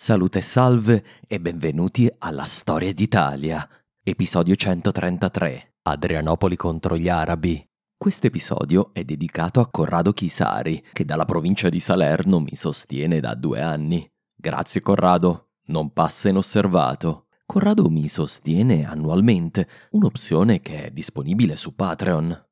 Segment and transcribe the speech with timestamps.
[0.00, 3.68] Salute e salve e benvenuti alla Storia d'Italia,
[4.00, 7.68] episodio 133, Adrianopoli contro gli arabi.
[7.96, 13.34] Questo episodio è dedicato a Corrado Chisari, che dalla provincia di Salerno mi sostiene da
[13.34, 14.08] due anni.
[14.32, 17.26] Grazie Corrado, non passa inosservato.
[17.44, 22.47] Corrado mi sostiene annualmente, un'opzione che è disponibile su Patreon.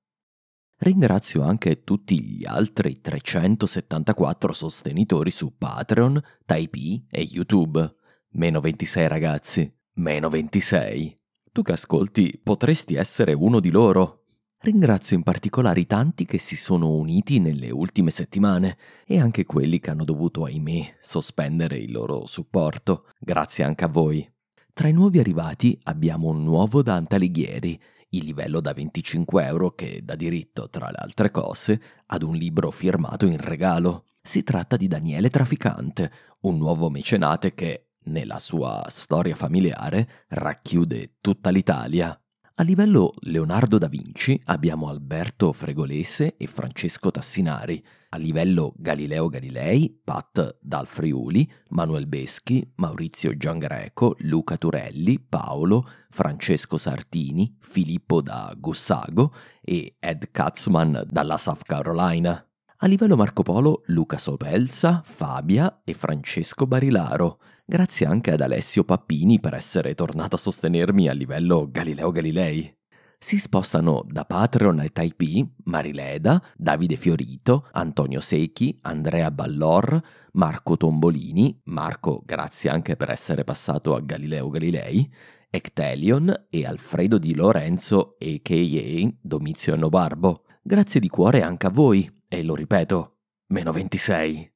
[0.79, 7.95] Ringrazio anche tutti gli altri 374 sostenitori su Patreon, Typee e YouTube.
[8.33, 11.19] Meno 26 ragazzi, meno 26.
[11.51, 14.25] Tu che ascolti potresti essere uno di loro.
[14.59, 19.81] Ringrazio in particolare i tanti che si sono uniti nelle ultime settimane e anche quelli
[19.81, 23.07] che hanno dovuto, ahimè, sospendere il loro supporto.
[23.19, 24.31] Grazie anche a voi.
[24.75, 27.81] Tra i nuovi arrivati abbiamo un nuovo Dante Alighieri,
[28.11, 32.71] il livello da 25 euro che dà diritto, tra le altre cose, ad un libro
[32.71, 34.05] firmato in regalo.
[34.23, 41.51] Si tratta di Daniele Traficante, un nuovo mecenate che, nella sua storia familiare, racchiude tutta
[41.51, 42.19] l'Italia.
[42.59, 47.85] A livello Leonardo da Vinci abbiamo Alberto Fregolese e Francesco Tassinari.
[48.09, 56.79] A livello Galileo Galilei, Pat Dal Friuli, Manuel Beschi, Maurizio Giangreco, Luca Turelli, Paolo, Francesco
[56.79, 62.46] Sartini, Filippo da Gussago e Ed Katzman dalla South Carolina.
[62.81, 67.39] A livello Marco Polo, Luca Sopelsa, Fabia e Francesco Barilaro.
[67.65, 72.71] Grazie anche ad Alessio Pappini per essere tornato a sostenermi a livello Galileo Galilei.
[73.19, 79.99] Si spostano da Patreon e Taipei Marileda, Davide Fiorito, Antonio Secchi, Andrea Ballor,
[80.33, 85.11] Marco Tombolini, Marco grazie anche per essere passato a Galileo Galilei,
[85.49, 89.09] Ectelion e Alfredo Di Lorenzo a.k.a.
[89.19, 90.43] Domizio Barbo.
[90.63, 93.17] Grazie di cuore anche a voi, e lo ripeto,
[93.49, 94.53] meno 26.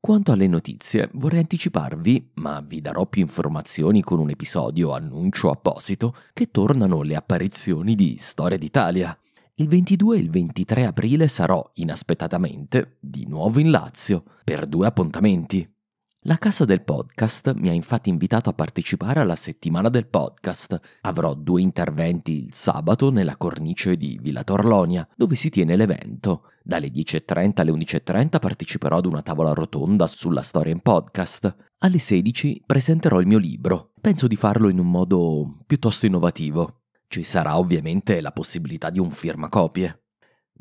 [0.00, 6.16] Quanto alle notizie, vorrei anticiparvi, ma vi darò più informazioni con un episodio annuncio apposito,
[6.32, 9.16] che tornano le apparizioni di Storia d'Italia.
[9.54, 15.72] Il 22 e il 23 aprile sarò, inaspettatamente, di nuovo in Lazio, per due appuntamenti.
[16.26, 20.80] La casa del podcast mi ha infatti invitato a partecipare alla settimana del podcast.
[21.00, 26.44] Avrò due interventi il sabato nella cornice di Villa Torlonia, dove si tiene l'evento.
[26.62, 31.56] Dalle 10.30 alle 11.30 parteciperò ad una tavola rotonda sulla storia in podcast.
[31.78, 33.90] Alle 16 presenterò il mio libro.
[34.00, 36.82] Penso di farlo in un modo piuttosto innovativo.
[37.08, 40.01] Ci sarà ovviamente la possibilità di un firmacopie.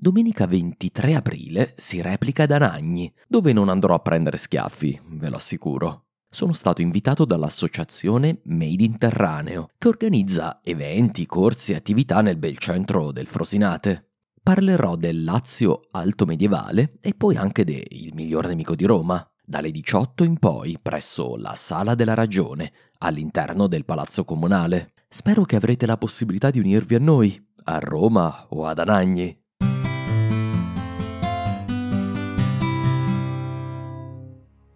[0.03, 5.35] Domenica 23 aprile si replica ad Anagni, dove non andrò a prendere schiaffi, ve lo
[5.35, 6.05] assicuro.
[6.27, 12.57] Sono stato invitato dall'associazione Made in Terraneo, che organizza eventi, corsi e attività nel bel
[12.57, 14.13] centro del Frosinate.
[14.41, 19.69] Parlerò del Lazio alto medievale e poi anche de Il miglior nemico di Roma, dalle
[19.69, 24.93] 18 in poi presso la Sala della Ragione, all'interno del Palazzo Comunale.
[25.07, 29.40] Spero che avrete la possibilità di unirvi a noi, a Roma o ad Anagni.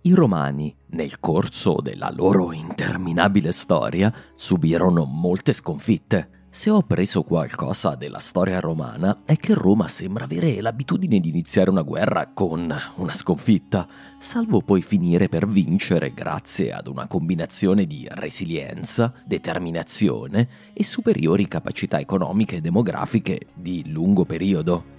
[0.08, 6.44] I romani, nel corso della loro interminabile storia, subirono molte sconfitte.
[6.48, 11.72] Se ho preso qualcosa della storia romana è che Roma sembra avere l'abitudine di iniziare
[11.72, 13.88] una guerra con una sconfitta,
[14.20, 22.00] salvo poi finire per vincere grazie ad una combinazione di resilienza, determinazione e superiori capacità
[22.00, 24.95] economiche e demografiche di lungo periodo.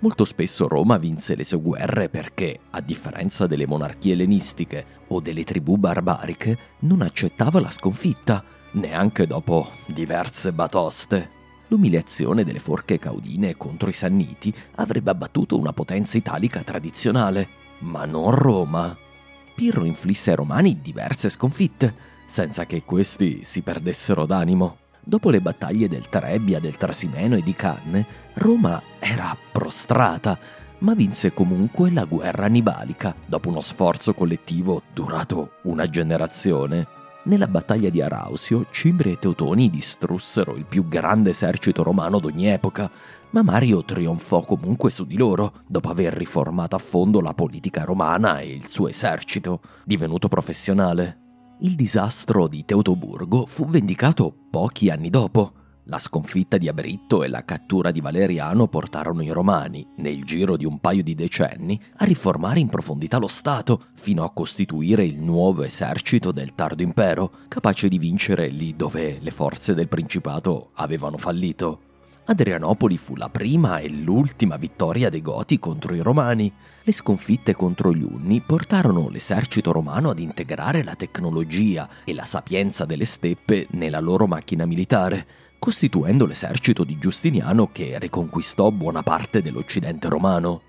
[0.00, 5.42] Molto spesso Roma vinse le sue guerre perché, a differenza delle monarchie ellenistiche o delle
[5.42, 11.30] tribù barbariche, non accettava la sconfitta, neanche dopo diverse batoste.
[11.66, 17.48] L'umiliazione delle forche caudine contro i Sanniti avrebbe abbattuto una potenza italica tradizionale.
[17.80, 18.96] ma non Roma.
[19.54, 21.94] Pirro inflisse ai Romani diverse sconfitte,
[22.26, 24.78] senza che questi si perdessero d'animo.
[25.08, 30.38] Dopo le battaglie del Trebbia, del Trasimeno e di Canne, Roma era prostrata,
[30.80, 36.86] ma vinse comunque la guerra annibalica, dopo uno sforzo collettivo durato una generazione.
[37.22, 42.90] Nella battaglia di Arausio, Cimbri e Teutoni distrussero il più grande esercito romano d'ogni epoca,
[43.30, 48.40] ma Mario trionfò comunque su di loro, dopo aver riformato a fondo la politica romana
[48.40, 51.27] e il suo esercito, divenuto professionale.
[51.60, 55.54] Il disastro di Teutoburgo fu vendicato pochi anni dopo.
[55.86, 60.64] La sconfitta di Abritto e la cattura di Valeriano portarono i Romani, nel giro di
[60.64, 65.64] un paio di decenni, a riformare in profondità lo Stato, fino a costituire il nuovo
[65.64, 71.87] esercito del tardo impero, capace di vincere lì dove le forze del Principato avevano fallito.
[72.30, 76.52] Adrianopoli fu la prima e l'ultima vittoria dei Goti contro i Romani.
[76.82, 82.84] Le sconfitte contro gli Unni portarono l'esercito romano ad integrare la tecnologia e la sapienza
[82.84, 85.26] delle steppe nella loro macchina militare,
[85.58, 90.67] costituendo l'esercito di Giustiniano che riconquistò buona parte dell'Occidente romano.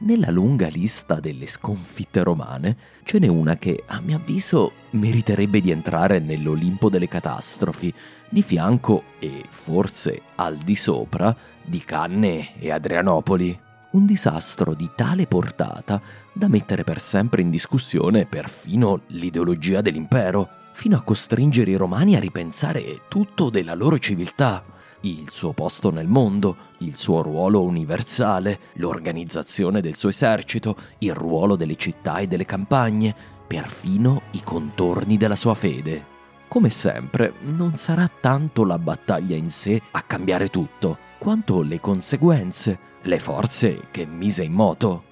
[0.00, 5.72] Nella lunga lista delle sconfitte romane ce n'è una che, a mio avviso, meriterebbe di
[5.72, 7.92] entrare nell'Olimpo delle catastrofi,
[8.28, 13.58] di fianco e forse al di sopra di Canne e Adrianopoli.
[13.90, 16.00] Un disastro di tale portata
[16.32, 22.20] da mettere per sempre in discussione perfino l'ideologia dell'impero, fino a costringere i romani a
[22.20, 24.62] ripensare tutto della loro civiltà
[25.02, 31.54] il suo posto nel mondo, il suo ruolo universale, l'organizzazione del suo esercito, il ruolo
[31.54, 33.14] delle città e delle campagne,
[33.46, 36.16] perfino i contorni della sua fede.
[36.48, 42.78] Come sempre, non sarà tanto la battaglia in sé a cambiare tutto, quanto le conseguenze,
[43.02, 45.04] le forze che mise in moto.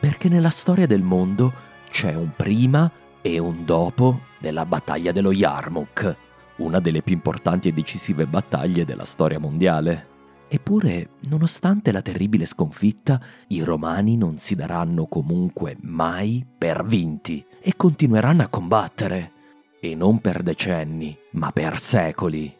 [0.00, 1.52] Perché nella storia del mondo
[1.90, 2.90] c'è un prima
[3.20, 6.16] e un dopo della battaglia dello Yarmouk
[6.56, 10.12] una delle più importanti e decisive battaglie della storia mondiale.
[10.48, 17.74] Eppure, nonostante la terribile sconfitta, i romani non si daranno comunque mai per vinti e
[17.76, 19.32] continueranno a combattere.
[19.80, 22.54] E non per decenni, ma per secoli.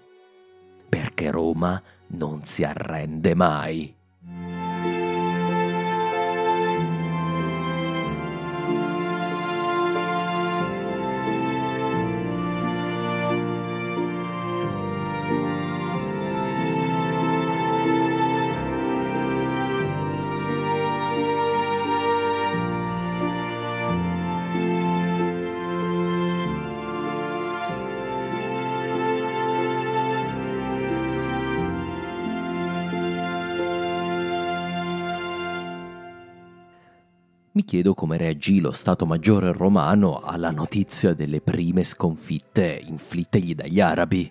[0.89, 3.94] Perché Roma non si arrende mai.
[37.65, 44.31] Chiedo come reagì lo Stato Maggiore romano alla notizia delle prime sconfitte inflittegli dagli arabi.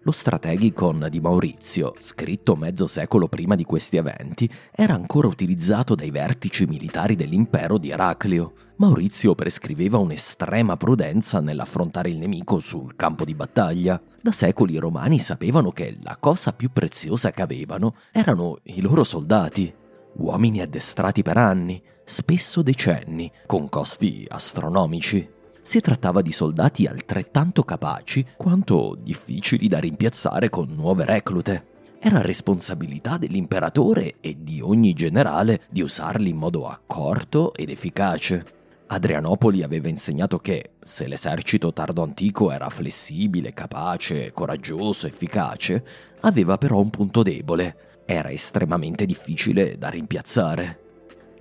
[0.00, 6.10] Lo strategicon di Maurizio, scritto mezzo secolo prima di questi eventi, era ancora utilizzato dai
[6.10, 8.54] vertici militari dell'impero di Eraclio.
[8.76, 14.00] Maurizio prescriveva un'estrema prudenza nell'affrontare il nemico sul campo di battaglia.
[14.22, 19.04] Da secoli i romani sapevano che la cosa più preziosa che avevano erano i loro
[19.04, 19.82] soldati
[20.16, 25.28] uomini addestrati per anni, spesso decenni, con costi astronomici.
[25.62, 31.72] Si trattava di soldati altrettanto capaci quanto difficili da rimpiazzare con nuove reclute.
[31.98, 38.44] Era responsabilità dell'imperatore e di ogni generale di usarli in modo accorto ed efficace.
[38.88, 45.82] Adrianopoli aveva insegnato che, se l'esercito tardo antico era flessibile, capace, coraggioso, efficace,
[46.20, 50.83] aveva però un punto debole, era estremamente difficile da rimpiazzare.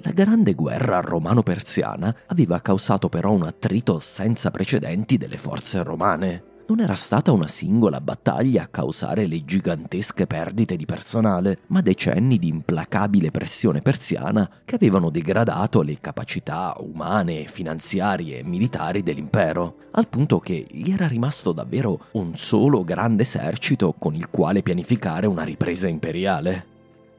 [0.06, 6.44] La grande guerra romano-persiana aveva causato però un attrito senza precedenti delle forze romane.
[6.68, 12.38] Non era stata una singola battaglia a causare le gigantesche perdite di personale, ma decenni
[12.38, 20.10] di implacabile pressione persiana che avevano degradato le capacità umane, finanziarie e militari dell'impero, al
[20.10, 25.44] punto che gli era rimasto davvero un solo grande esercito con il quale pianificare una
[25.44, 26.72] ripresa imperiale.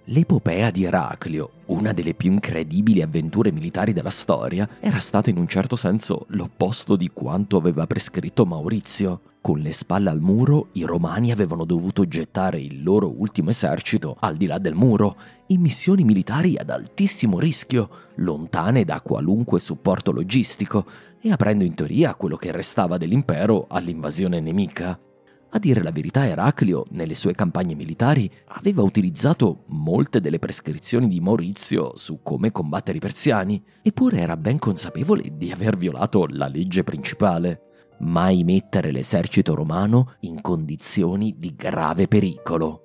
[0.09, 5.49] L'epopea di Eraclio, una delle più incredibili avventure militari della storia, era stata in un
[5.49, 9.21] certo senso l'opposto di quanto aveva prescritto Maurizio.
[9.41, 14.37] Con le spalle al muro, i romani avevano dovuto gettare il loro ultimo esercito al
[14.37, 20.85] di là del muro, in missioni militari ad altissimo rischio, lontane da qualunque supporto logistico,
[21.19, 24.99] e aprendo in teoria quello che restava dell'impero all'invasione nemica.
[25.55, 31.21] A dire la verità, Eraclio, nelle sue campagne militari, aveva utilizzato molte delle prescrizioni di
[31.21, 36.83] Maurizio su come combattere i persiani, eppure era ben consapevole di aver violato la legge
[36.83, 37.61] principale.
[38.01, 42.81] Mai mettere l'esercito romano in condizioni di grave pericolo.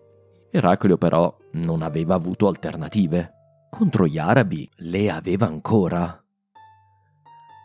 [0.51, 3.31] Eraclio però non aveva avuto alternative.
[3.71, 6.18] Contro gli arabi le aveva ancora.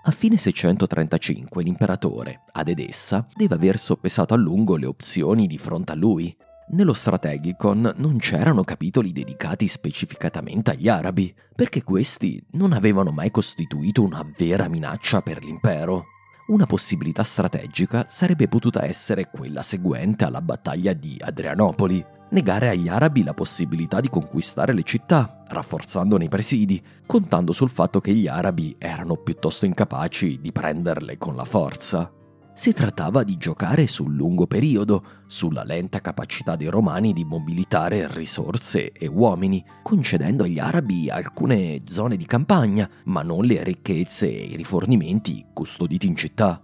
[0.07, 5.93] A fine 635 l'imperatore, ad Edessa, deve aver soppesato a lungo le opzioni di fronte
[5.93, 6.37] a lui.
[6.73, 14.03] Nello Strategicon non c'erano capitoli dedicati specificatamente agli arabi, perché questi non avevano mai costituito
[14.03, 16.05] una vera minaccia per l'impero.
[16.47, 23.23] Una possibilità strategica sarebbe potuta essere quella seguente alla battaglia di Adrianopoli, negare agli arabi
[23.23, 28.77] la possibilità di conquistare le città, rafforzandone i presidi, contando sul fatto che gli arabi
[28.79, 32.13] erano piuttosto incapaci di prenderle con la forza.
[32.57, 38.93] Si trattava di giocare sul lungo periodo, sulla lenta capacità dei romani di mobilitare risorse
[38.93, 44.57] e uomini, concedendo agli arabi alcune zone di campagna, ma non le ricchezze e i
[44.57, 46.63] rifornimenti custoditi in città.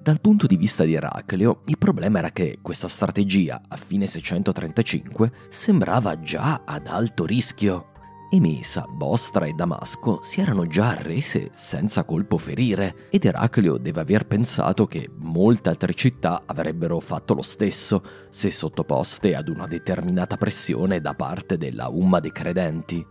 [0.00, 5.32] Dal punto di vista di Eraclio, il problema era che questa strategia, a fine 635,
[5.48, 7.93] sembrava già ad alto rischio.
[8.30, 14.26] Emesa, Bostra e Damasco si erano già arrese senza colpo ferire ed Eraclio deve aver
[14.26, 21.00] pensato che molte altre città avrebbero fatto lo stesso se sottoposte ad una determinata pressione
[21.00, 23.06] da parte della Umma dei credenti.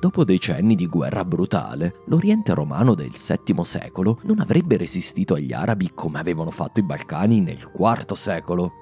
[0.00, 5.92] Dopo decenni di guerra brutale, l'Oriente romano del VII secolo non avrebbe resistito agli arabi
[5.94, 8.72] come avevano fatto i Balcani nel IV secolo.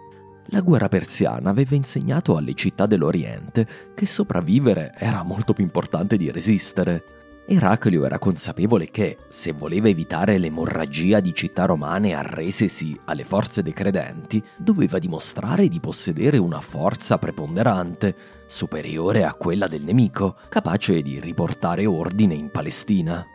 [0.46, 6.30] La guerra persiana aveva insegnato alle città dell'Oriente che sopravvivere era molto più importante di
[6.30, 7.04] resistere.
[7.46, 13.72] Eraclio era consapevole che, se voleva evitare l'emorragia di città romane arresesi alle forze dei
[13.72, 18.14] credenti, doveva dimostrare di possedere una forza preponderante,
[18.46, 23.26] superiore a quella del nemico, capace di riportare ordine in Palestina.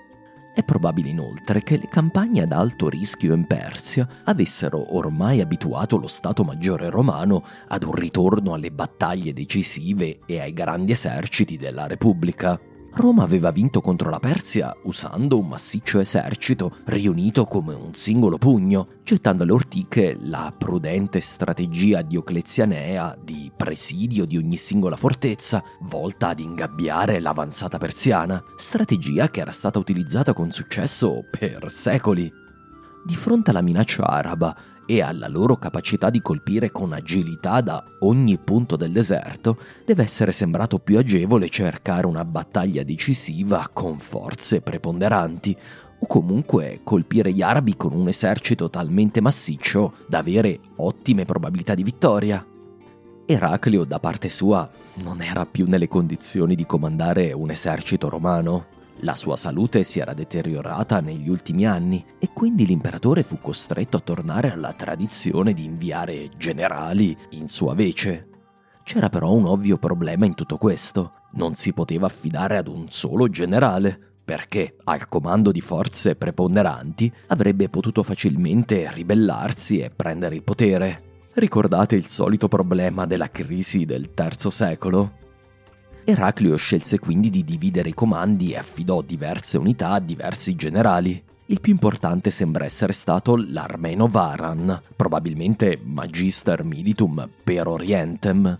[0.57, 6.07] È probabile inoltre che le campagne ad alto rischio in Persia avessero ormai abituato lo
[6.07, 12.59] Stato Maggiore romano ad un ritorno alle battaglie decisive e ai grandi eserciti della Repubblica.
[12.97, 18.87] Roma aveva vinto contro la Persia usando un massiccio esercito riunito come un singolo pugno,
[19.03, 26.39] gettando alle ortiche la prudente strategia dioclezianea di presidio di ogni singola fortezza, volta ad
[26.39, 32.33] ingabbiare l'avanzata persiana, strategia che era stata utilizzata con successo per secoli.
[33.05, 38.39] Di fronte alla minaccia araba, e alla loro capacità di colpire con agilità da ogni
[38.39, 45.55] punto del deserto, deve essere sembrato più agevole cercare una battaglia decisiva con forze preponderanti,
[45.99, 51.83] o comunque colpire gli arabi con un esercito talmente massiccio da avere ottime probabilità di
[51.83, 52.45] vittoria.
[53.25, 54.69] Eraclio, da parte sua,
[55.03, 58.76] non era più nelle condizioni di comandare un esercito romano.
[59.01, 64.01] La sua salute si era deteriorata negli ultimi anni e quindi l'imperatore fu costretto a
[64.01, 68.29] tornare alla tradizione di inviare generali in sua vece.
[68.83, 71.11] C'era però un ovvio problema in tutto questo.
[71.33, 77.69] Non si poteva affidare ad un solo generale, perché al comando di forze preponderanti avrebbe
[77.69, 81.03] potuto facilmente ribellarsi e prendere il potere.
[81.33, 85.26] Ricordate il solito problema della crisi del terzo secolo?
[86.09, 91.21] Eraclio scelse quindi di dividere i comandi e affidò diverse unità a diversi generali.
[91.47, 98.57] Il più importante sembra essere stato l'Armeno Varan, probabilmente Magister Militum per Orientem.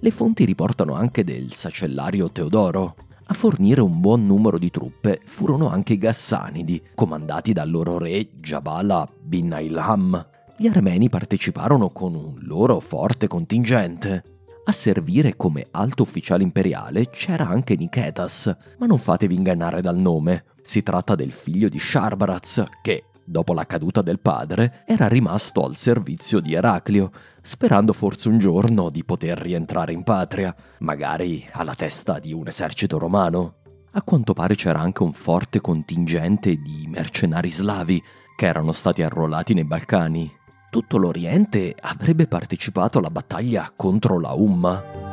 [0.00, 2.96] Le fonti riportano anche del sacellario Teodoro.
[3.26, 8.28] A fornire un buon numero di truppe furono anche i Gassanidi, comandati dal loro re
[8.40, 10.26] Jabala bin Ilham.
[10.56, 14.37] Gli armeni parteciparono con un loro forte contingente.
[14.68, 20.44] A servire come alto ufficiale imperiale c'era anche Niketas, ma non fatevi ingannare dal nome.
[20.60, 25.74] Si tratta del figlio di Sharbaraz, che, dopo la caduta del padre, era rimasto al
[25.74, 27.10] servizio di Eraclio,
[27.40, 32.98] sperando forse un giorno di poter rientrare in patria, magari alla testa di un esercito
[32.98, 33.54] romano.
[33.92, 38.02] A quanto pare c'era anche un forte contingente di mercenari slavi
[38.36, 40.37] che erano stati arruolati nei Balcani
[40.70, 45.06] tutto l'Oriente avrebbe partecipato alla battaglia contro la Umma.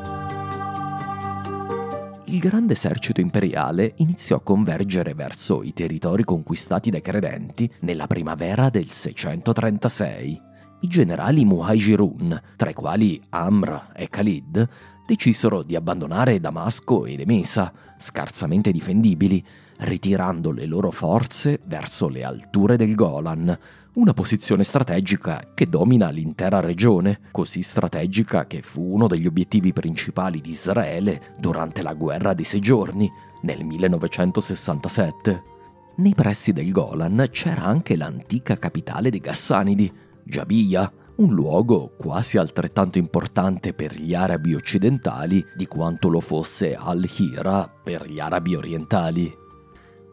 [2.26, 8.70] Il grande esercito imperiale iniziò a convergere verso i territori conquistati dai credenti nella primavera
[8.70, 10.42] del 636.
[10.82, 14.68] I generali Muhajirun, tra i quali Amr e Khalid,
[15.06, 19.46] decisero di abbandonare Damasco ed Emesa, scarsamente difendibili,
[19.78, 23.58] ritirando le loro forze verso le alture del Golan,
[23.94, 30.42] una posizione strategica che domina l'intera regione, così strategica che fu uno degli obiettivi principali
[30.42, 33.10] di Israele durante la guerra dei sei giorni
[33.44, 35.44] nel 1967.
[35.98, 39.92] Nei pressi del Golan c'era anche l'antica capitale dei Gassanidi,
[40.24, 47.72] Jabia, un luogo quasi altrettanto importante per gli arabi occidentali di quanto lo fosse Al-Hira
[47.82, 49.44] per gli arabi orientali.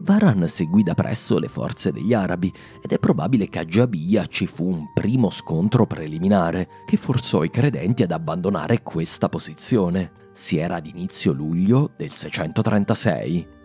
[0.05, 4.49] Varan seguì da presso le forze degli arabi ed è probabile che a Jabia ci
[4.49, 10.11] fu un primo scontro preliminare che forzò i credenti ad abbandonare questa posizione.
[10.33, 13.61] Si era ad inizio luglio del 636.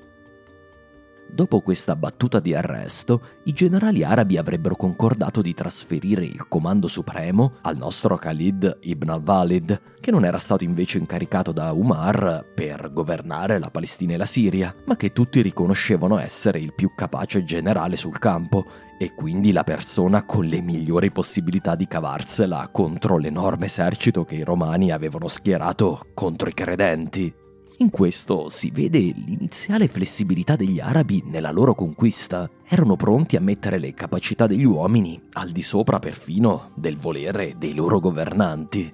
[1.30, 7.54] Dopo questa battuta di arresto, i generali arabi avrebbero concordato di trasferire il comando supremo
[7.62, 13.60] al nostro Khalid ibn al-Walid, che non era stato invece incaricato da Umar per governare
[13.60, 18.18] la Palestina e la Siria, ma che tutti riconoscevano essere il più capace generale sul
[18.18, 18.66] campo
[18.98, 24.44] e quindi la persona con le migliori possibilità di cavarsela contro l'enorme esercito che i
[24.44, 27.46] romani avevano schierato contro i credenti.
[27.80, 32.50] In questo si vede l'iniziale flessibilità degli arabi nella loro conquista.
[32.68, 37.76] Erano pronti a mettere le capacità degli uomini al di sopra perfino del volere dei
[37.76, 38.92] loro governanti.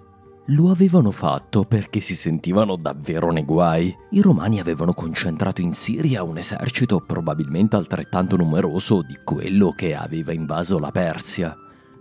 [0.47, 3.95] Lo avevano fatto perché si sentivano davvero nei guai.
[4.09, 10.33] I romani avevano concentrato in Siria un esercito probabilmente altrettanto numeroso di quello che aveva
[10.33, 11.55] invaso la Persia.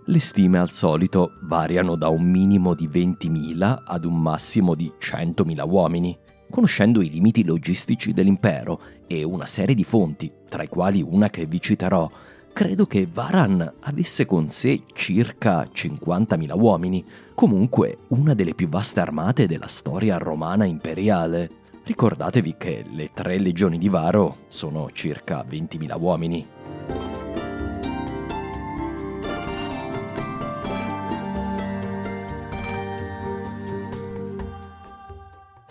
[0.07, 5.65] Le stime al solito variano da un minimo di 20.000 ad un massimo di 100.000
[5.65, 6.17] uomini
[6.53, 11.47] conoscendo i limiti logistici dell'impero e una serie di fonti, tra i quali una che
[11.47, 12.07] vi citerò,
[12.53, 19.47] credo che Varan avesse con sé circa 50.000 uomini, comunque una delle più vaste armate
[19.47, 21.49] della storia romana imperiale.
[21.85, 27.02] Ricordatevi che le tre legioni di Varo sono circa 20.000 uomini.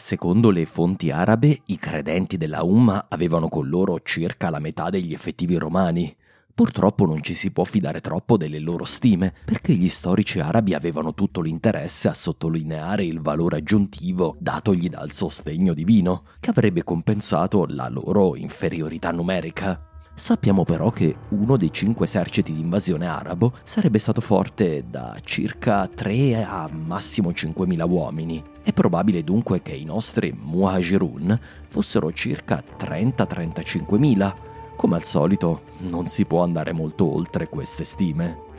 [0.03, 5.13] Secondo le fonti arabe, i credenti della Umma avevano con loro circa la metà degli
[5.13, 6.13] effettivi romani.
[6.53, 11.15] Purtroppo non ci si può fidare troppo delle loro stime, perché gli storici arabi avevano
[11.15, 17.89] tutto l'interesse a sottolineare il valore aggiuntivo datogli dal sostegno divino, che avrebbe compensato la
[17.89, 19.87] loro inferiorità numerica.
[20.15, 25.87] Sappiamo però che uno dei cinque eserciti di invasione arabo sarebbe stato forte da circa
[25.87, 28.52] 3 a massimo 5.000 uomini.
[28.63, 34.35] È probabile dunque che i nostri muhajirun fossero circa 30-35.000.
[34.77, 38.51] Come al solito, non si può andare molto oltre queste stime.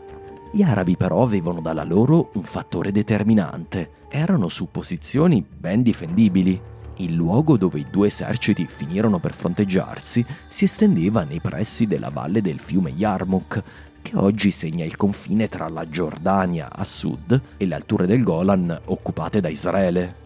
[0.52, 4.02] Gli arabi però avevano dalla loro un fattore determinante.
[4.10, 6.62] Erano su posizioni ben difendibili
[6.98, 12.42] il luogo dove i due eserciti finirono per fronteggiarsi si estendeva nei pressi della valle
[12.42, 13.64] del fiume Yarmouk,
[14.04, 18.82] che oggi segna il confine tra la Giordania a sud e le alture del Golan
[18.86, 20.22] occupate da Israele.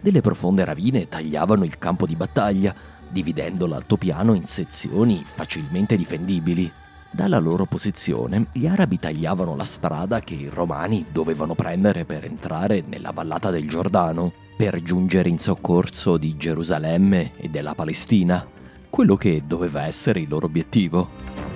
[0.00, 2.72] Delle profonde ravine tagliavano il campo di battaglia,
[3.08, 6.70] dividendo l'altopiano in sezioni facilmente difendibili.
[7.10, 12.84] Dalla loro posizione, gli arabi tagliavano la strada che i romani dovevano prendere per entrare
[12.86, 18.46] nella vallata del Giordano per giungere in soccorso di Gerusalemme e della Palestina,
[18.88, 21.51] quello che doveva essere il loro obiettivo.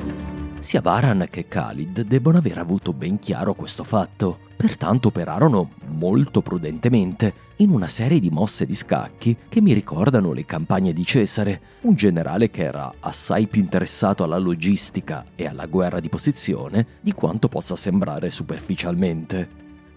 [0.67, 7.35] Sia Varan che Khalid debbono aver avuto ben chiaro questo fatto, pertanto operarono molto prudentemente
[7.59, 11.95] in una serie di mosse di scacchi che mi ricordano le campagne di Cesare, un
[11.95, 17.47] generale che era assai più interessato alla logistica e alla guerra di posizione di quanto
[17.47, 19.49] possa sembrare superficialmente.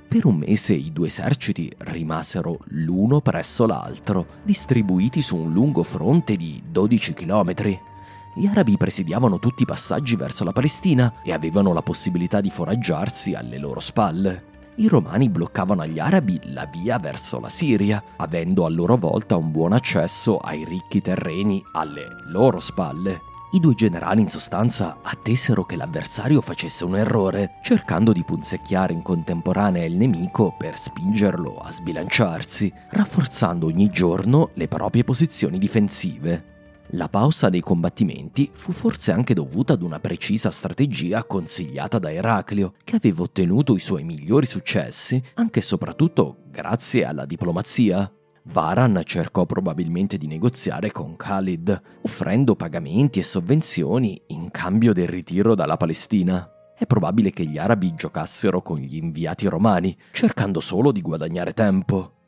[0.08, 6.36] Per un mese i due eserciti rimasero l'uno presso l'altro, distribuiti su un lungo fronte
[6.36, 7.89] di 12 chilometri.
[8.34, 13.34] Gli arabi presidiavano tutti i passaggi verso la Palestina e avevano la possibilità di foraggiarsi
[13.34, 14.48] alle loro spalle.
[14.76, 19.52] I romani bloccavano agli arabi la via verso la Siria, avendo a loro volta un
[19.52, 23.20] buon accesso ai ricchi terreni alle loro spalle.
[23.52, 29.02] I due generali in sostanza attesero che l'avversario facesse un errore, cercando di punzecchiare in
[29.02, 36.59] contemporanea il nemico per spingerlo a sbilanciarsi, rafforzando ogni giorno le proprie posizioni difensive.
[36.94, 42.74] La pausa dei combattimenti fu forse anche dovuta ad una precisa strategia consigliata da Eraclio,
[42.84, 48.12] che aveva ottenuto i suoi migliori successi anche e soprattutto grazie alla diplomazia.
[48.46, 55.54] Varan cercò probabilmente di negoziare con Khalid, offrendo pagamenti e sovvenzioni in cambio del ritiro
[55.54, 56.50] dalla Palestina.
[56.76, 62.19] È probabile che gli arabi giocassero con gli inviati romani, cercando solo di guadagnare tempo.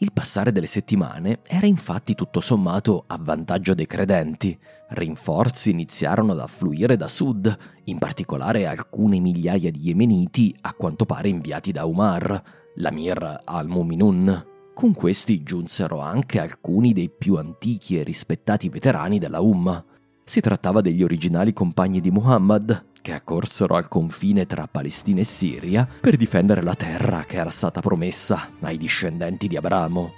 [0.00, 4.56] Il passare delle settimane era infatti tutto sommato a vantaggio dei credenti.
[4.90, 11.28] Rinforzi iniziarono ad affluire da sud, in particolare alcune migliaia di yemeniti a quanto pare
[11.28, 12.40] inviati da Umar,
[12.76, 14.46] l'amir al-Muminun.
[14.72, 19.84] Con questi giunsero anche alcuni dei più antichi e rispettati veterani della Umma.
[20.28, 25.88] Si trattava degli originali compagni di Muhammad, che accorsero al confine tra Palestina e Siria
[26.02, 30.12] per difendere la terra che era stata promessa ai discendenti di Abramo.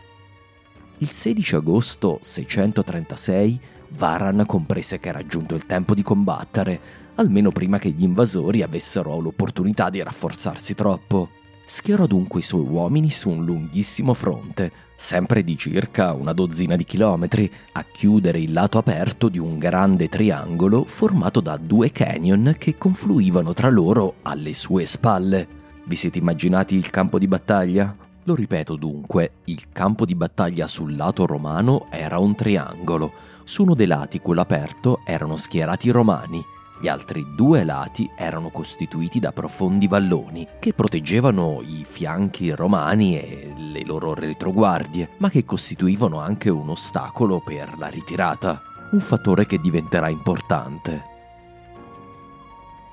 [0.98, 6.80] Il 16 agosto 636 Varan comprese che era giunto il tempo di combattere,
[7.14, 11.28] almeno prima che gli invasori avessero l'opportunità di rafforzarsi troppo
[11.70, 16.84] schierò dunque i suoi uomini su un lunghissimo fronte, sempre di circa una dozzina di
[16.84, 22.76] chilometri, a chiudere il lato aperto di un grande triangolo formato da due canyon che
[22.76, 25.48] confluivano tra loro alle sue spalle.
[25.84, 27.96] Vi siete immaginati il campo di battaglia?
[28.24, 33.10] Lo ripeto dunque, il campo di battaglia sul lato romano era un triangolo.
[33.44, 36.44] Su uno dei lati, quello aperto, erano schierati i romani,
[36.80, 43.52] gli altri due lati erano costituiti da profondi valloni che proteggevano i fianchi romani e
[43.56, 48.62] le loro retroguardie, ma che costituivano anche un ostacolo per la ritirata,
[48.92, 51.09] un fattore che diventerà importante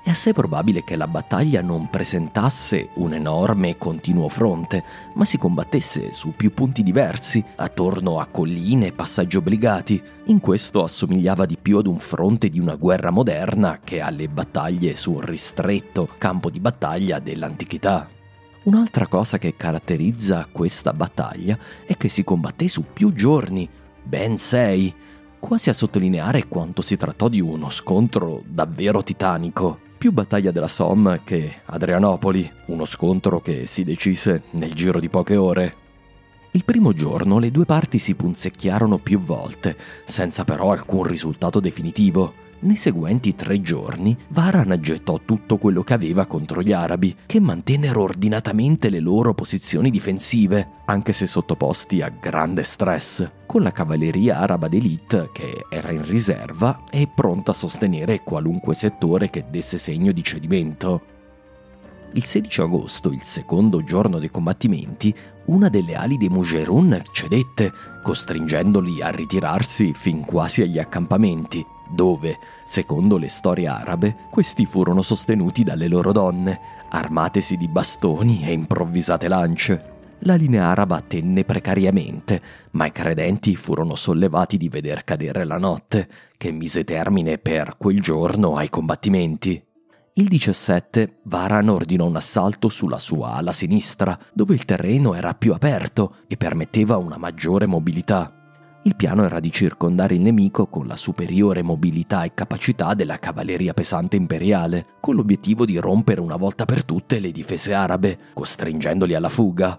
[0.08, 5.36] è assai probabile che la battaglia non presentasse un enorme e continuo fronte, ma si
[5.36, 10.02] combattesse su più punti diversi, attorno a colline e passaggi obbligati.
[10.28, 14.96] In questo assomigliava di più ad un fronte di una guerra moderna che alle battaglie
[14.96, 18.08] su un ristretto campo di battaglia dell'antichità.
[18.62, 23.68] Un'altra cosa che caratterizza questa battaglia è che si combatté su più giorni,
[24.02, 24.94] ben sei,
[25.38, 31.22] quasi a sottolineare quanto si trattò di uno scontro davvero titanico più battaglia della Somme
[31.24, 35.74] che Adrianopoli, uno scontro che si decise nel giro di poche ore.
[36.52, 42.32] Il primo giorno le due parti si punzecchiarono più volte, senza però alcun risultato definitivo.
[42.60, 48.02] Nei seguenti tre giorni Varan gettò tutto quello che aveva contro gli arabi, che mantennero
[48.02, 54.66] ordinatamente le loro posizioni difensive, anche se sottoposti a grande stress, con la cavalleria araba
[54.66, 60.24] d'élite che era in riserva e pronta a sostenere qualunque settore che desse segno di
[60.24, 61.02] cedimento.
[62.14, 69.00] Il 16 agosto, il secondo giorno dei combattimenti, una delle ali dei Mujerun cedette, costringendoli
[69.00, 75.88] a ritirarsi fin quasi agli accampamenti, dove, secondo le storie arabe, questi furono sostenuti dalle
[75.88, 79.96] loro donne, armatesi di bastoni e improvvisate lance.
[80.22, 86.08] La linea araba tenne precariamente, ma i credenti furono sollevati di veder cadere la notte,
[86.36, 89.62] che mise termine per quel giorno ai combattimenti.
[90.14, 95.52] Il 17 Varan ordinò un assalto sulla sua ala sinistra, dove il terreno era più
[95.52, 98.37] aperto e permetteva una maggiore mobilità.
[98.84, 103.74] Il piano era di circondare il nemico con la superiore mobilità e capacità della cavalleria
[103.74, 109.28] pesante imperiale, con l'obiettivo di rompere una volta per tutte le difese arabe, costringendoli alla
[109.28, 109.78] fuga.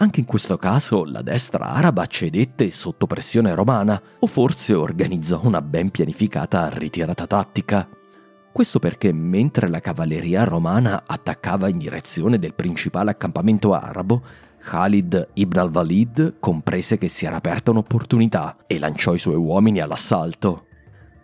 [0.00, 5.60] Anche in questo caso la destra araba cedette sotto pressione romana, o forse organizzò una
[5.60, 7.88] ben pianificata ritirata tattica.
[8.50, 14.22] Questo perché mentre la cavalleria romana attaccava in direzione del principale accampamento arabo,
[14.68, 20.66] Khalid ibn al-Walid comprese che si era aperta un'opportunità e lanciò i suoi uomini all'assalto.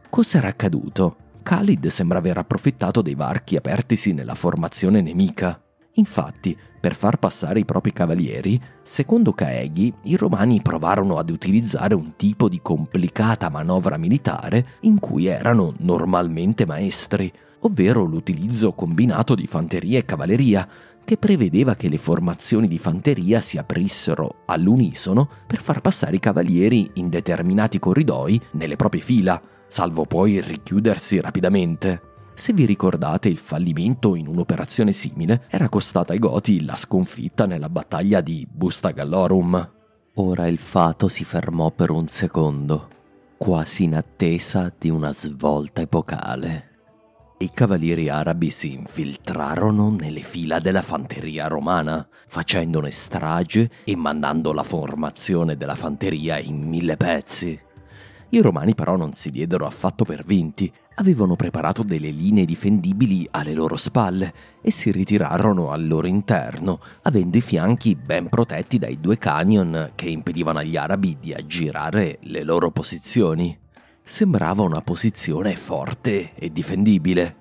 [0.08, 1.16] Cos'era accaduto?
[1.42, 5.60] Khalid sembra aver approfittato dei varchi apertisi nella formazione nemica.
[5.96, 12.16] Infatti, per far passare i propri cavalieri, secondo Caeghi, i romani provarono ad utilizzare un
[12.16, 17.30] tipo di complicata manovra militare in cui erano normalmente maestri,
[17.60, 20.66] ovvero l'utilizzo combinato di fanteria e cavalleria,
[21.04, 26.90] che prevedeva che le formazioni di fanteria si aprissero all'unisono per far passare i cavalieri
[26.94, 32.12] in determinati corridoi nelle proprie fila, salvo poi richiudersi rapidamente.
[32.34, 37.68] Se vi ricordate, il fallimento in un'operazione simile era costata ai Goti la sconfitta nella
[37.68, 39.72] battaglia di Busta Gallorum.
[40.14, 42.88] Ora il fato si fermò per un secondo,
[43.36, 46.72] quasi in attesa di una svolta epocale
[47.38, 54.62] i cavalieri arabi si infiltrarono nelle fila della fanteria romana, facendone strage e mandando la
[54.62, 57.60] formazione della fanteria in mille pezzi.
[58.30, 63.52] I romani però non si diedero affatto per vinti, avevano preparato delle linee difendibili alle
[63.52, 69.18] loro spalle e si ritirarono al loro interno, avendo i fianchi ben protetti dai due
[69.18, 73.58] canyon che impedivano agli arabi di aggirare le loro posizioni
[74.06, 77.36] sembrava una posizione forte e difendibile.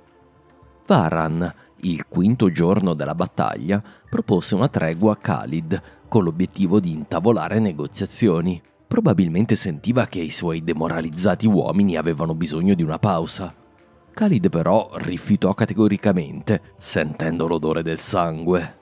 [0.87, 7.59] Varan, il quinto giorno della battaglia, propose una tregua a Khalid, con l'obiettivo di intavolare
[7.59, 8.61] negoziazioni.
[8.87, 13.53] Probabilmente sentiva che i suoi demoralizzati uomini avevano bisogno di una pausa.
[14.13, 18.81] Khalid però rifiutò categoricamente, sentendo l'odore del sangue.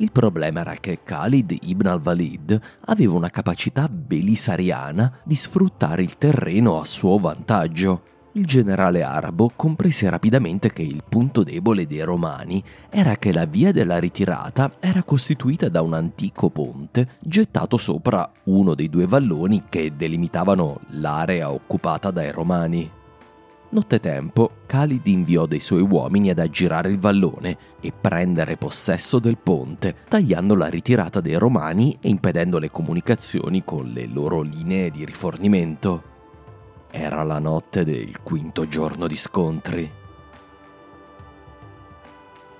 [0.00, 6.80] Il problema era che Khalid ibn al-Walid aveva una capacità belisariana di sfruttare il terreno
[6.80, 8.04] a suo vantaggio.
[8.32, 13.72] Il generale arabo comprese rapidamente che il punto debole dei romani era che la via
[13.72, 19.92] della ritirata era costituita da un antico ponte gettato sopra uno dei due valloni che
[19.94, 22.99] delimitavano l'area occupata dai romani.
[23.72, 29.94] Nottetempo, Khalid inviò dei suoi uomini ad aggirare il vallone e prendere possesso del ponte,
[30.08, 36.02] tagliando la ritirata dei romani e impedendo le comunicazioni con le loro linee di rifornimento.
[36.90, 39.92] Era la notte del quinto giorno di scontri.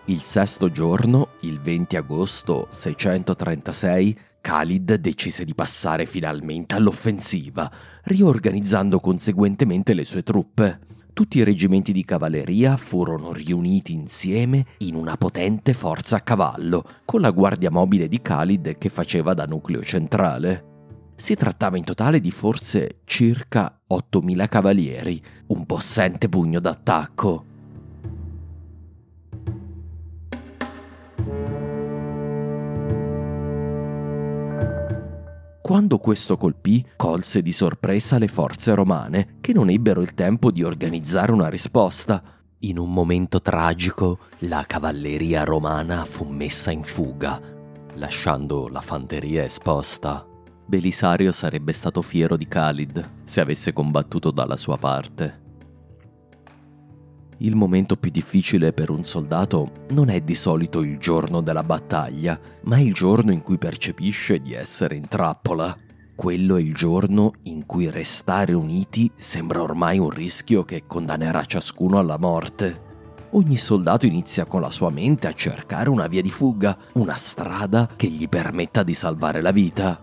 [0.04, 7.68] Il sesto giorno, il 20 agosto 636, Khalid decise di passare finalmente all'offensiva,
[8.04, 15.16] riorganizzando conseguentemente le sue truppe tutti i reggimenti di cavalleria furono riuniti insieme in una
[15.16, 20.64] potente forza a cavallo, con la guardia mobile di Khalid che faceva da nucleo centrale.
[21.16, 27.49] Si trattava in totale di forse circa 8.000 cavalieri, un possente pugno d'attacco.
[35.70, 40.64] Quando questo colpì, colse di sorpresa le forze romane, che non ebbero il tempo di
[40.64, 42.20] organizzare una risposta.
[42.62, 47.40] In un momento tragico, la cavalleria romana fu messa in fuga,
[47.94, 50.26] lasciando la fanteria esposta.
[50.66, 55.49] Belisario sarebbe stato fiero di Khalid se avesse combattuto dalla sua parte.
[57.42, 62.38] Il momento più difficile per un soldato non è di solito il giorno della battaglia,
[62.64, 65.74] ma il giorno in cui percepisce di essere in trappola.
[66.14, 71.98] Quello è il giorno in cui restare uniti sembra ormai un rischio che condannerà ciascuno
[71.98, 72.88] alla morte.
[73.30, 77.88] Ogni soldato inizia con la sua mente a cercare una via di fuga, una strada
[77.96, 79.98] che gli permetta di salvare la vita.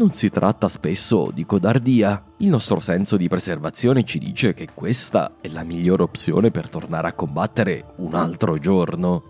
[0.00, 2.24] Non si tratta spesso di codardia.
[2.38, 7.08] Il nostro senso di preservazione ci dice che questa è la migliore opzione per tornare
[7.08, 9.22] a combattere un altro giorno.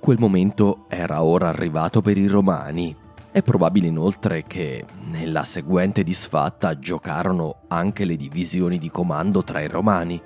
[0.00, 2.96] Quel momento era ora arrivato per i romani.
[3.30, 9.68] È probabile inoltre che nella seguente disfatta giocarono anche le divisioni di comando tra i
[9.68, 10.18] romani,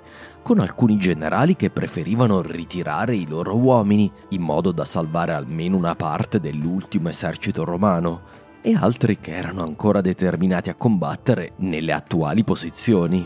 [0.43, 5.95] con alcuni generali che preferivano ritirare i loro uomini in modo da salvare almeno una
[5.95, 13.25] parte dell'ultimo esercito romano, e altri che erano ancora determinati a combattere nelle attuali posizioni.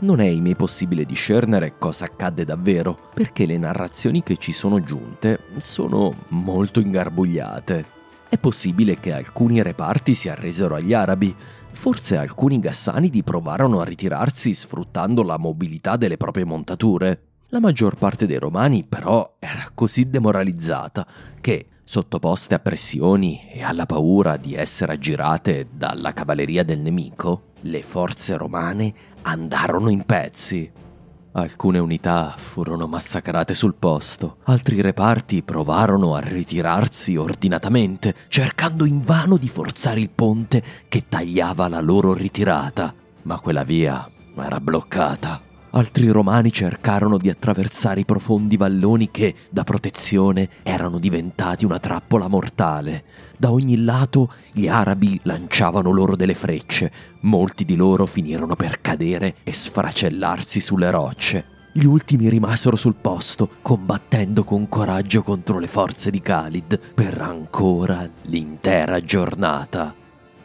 [0.00, 5.44] Non è mai possibile discernere cosa accadde davvero, perché le narrazioni che ci sono giunte
[5.60, 7.86] sono molto ingarbugliate.
[8.28, 11.34] È possibile che alcuni reparti si arresero agli arabi,
[11.72, 17.28] forse alcuni gassanidi provarono a ritirarsi sfruttando la mobilità delle proprie montature.
[17.48, 21.06] La maggior parte dei romani però era così demoralizzata
[21.40, 27.82] che sottoposte a pressioni e alla paura di essere aggirate dalla cavalleria del nemico, le
[27.82, 28.92] forze romane
[29.22, 30.70] andarono in pezzi.
[31.36, 39.48] Alcune unità furono massacrate sul posto, altri reparti provarono a ritirarsi ordinatamente, cercando invano di
[39.48, 45.43] forzare il ponte che tagliava la loro ritirata, ma quella via era bloccata.
[45.76, 52.28] Altri romani cercarono di attraversare i profondi valloni che, da protezione, erano diventati una trappola
[52.28, 53.02] mortale.
[53.36, 59.34] Da ogni lato gli arabi lanciavano loro delle frecce, molti di loro finirono per cadere
[59.42, 61.44] e sfracellarsi sulle rocce.
[61.72, 68.08] Gli ultimi rimasero sul posto, combattendo con coraggio contro le forze di Khalid per ancora
[68.26, 69.92] l'intera giornata.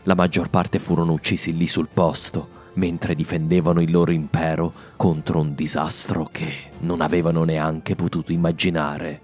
[0.03, 5.53] La maggior parte furono uccisi lì sul posto, mentre difendevano il loro impero contro un
[5.53, 9.21] disastro che non avevano neanche potuto immaginare.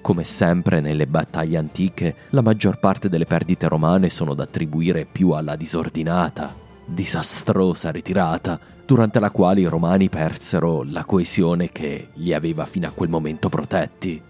[0.00, 5.30] Come sempre nelle battaglie antiche, la maggior parte delle perdite romane sono da attribuire più
[5.30, 6.54] alla disordinata,
[6.84, 12.92] disastrosa ritirata, durante la quale i romani persero la coesione che li aveva fino a
[12.92, 14.22] quel momento protetti.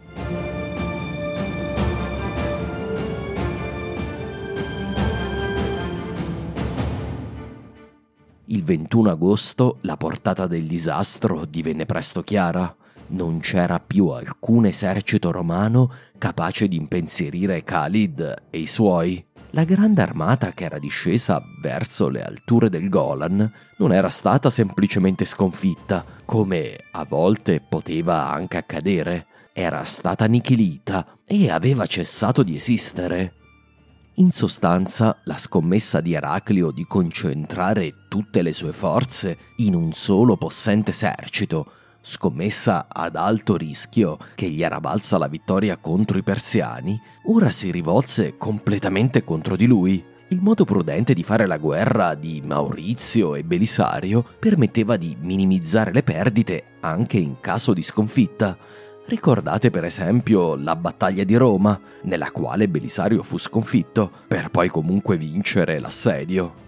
[8.55, 12.73] Il 21 agosto la portata del disastro divenne presto chiara.
[13.09, 19.27] Non c'era più alcun esercito romano capace di impensierire Khalid e i suoi.
[19.51, 25.25] La grande armata che era discesa verso le alture del Golan non era stata semplicemente
[25.25, 33.33] sconfitta, come a volte poteva anche accadere, era stata annichilita e aveva cessato di esistere.
[34.19, 40.37] In sostanza, la scommessa di Eraclio di concentrare tutte le sue forze in un solo
[40.37, 41.67] possente esercito,
[42.01, 46.97] scommessa ad alto rischio che gli era valsa la vittoria contro i persiani,
[47.27, 50.05] ora si rivolse completamente contro di lui.
[50.29, 56.05] Il modo prudente di fare la guerra di Maurizio e Belisario permetteva di minimizzare le
[56.05, 58.57] perdite anche in caso di sconfitta.
[59.07, 65.19] Ricordate per esempio la battaglia di Roma, nella quale Belisario fu sconfitto, per poi comunque
[65.19, 66.63] vincere l'assedio.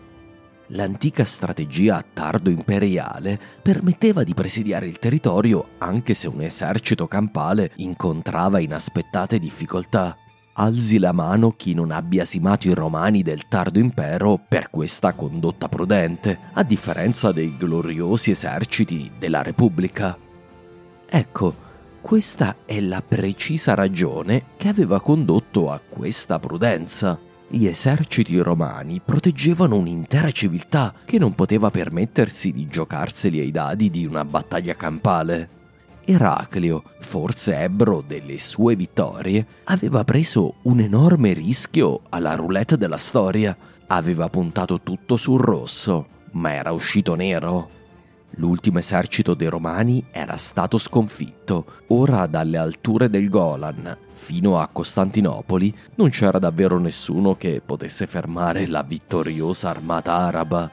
[0.71, 9.39] L'antica strategia tardo-imperiale permetteva di presidiare il territorio anche se un esercito campale incontrava inaspettate
[9.39, 10.17] difficoltà.
[10.59, 15.69] Alzi la mano chi non abbia simato i romani del tardo impero per questa condotta
[15.69, 20.19] prudente, a differenza dei gloriosi eserciti della Repubblica.
[21.09, 21.65] Ecco,
[22.07, 27.19] questa è la precisa ragione che aveva condotto a questa prudenza.
[27.49, 34.07] Gli eserciti romani proteggevano un'intera civiltà che non poteva permettersi di giocarseli ai dadi di
[34.07, 35.49] una battaglia campale.
[36.05, 43.57] Eraclio, forse ebbro delle sue vittorie, aveva preso un enorme rischio alla roulette della storia.
[43.89, 47.76] Aveva puntato tutto sul rosso, ma era uscito nero.
[48.37, 51.65] L'ultimo esercito dei Romani era stato sconfitto.
[51.89, 58.67] Ora dalle alture del Golan fino a Costantinopoli non c'era davvero nessuno che potesse fermare
[58.67, 60.71] la vittoriosa armata araba.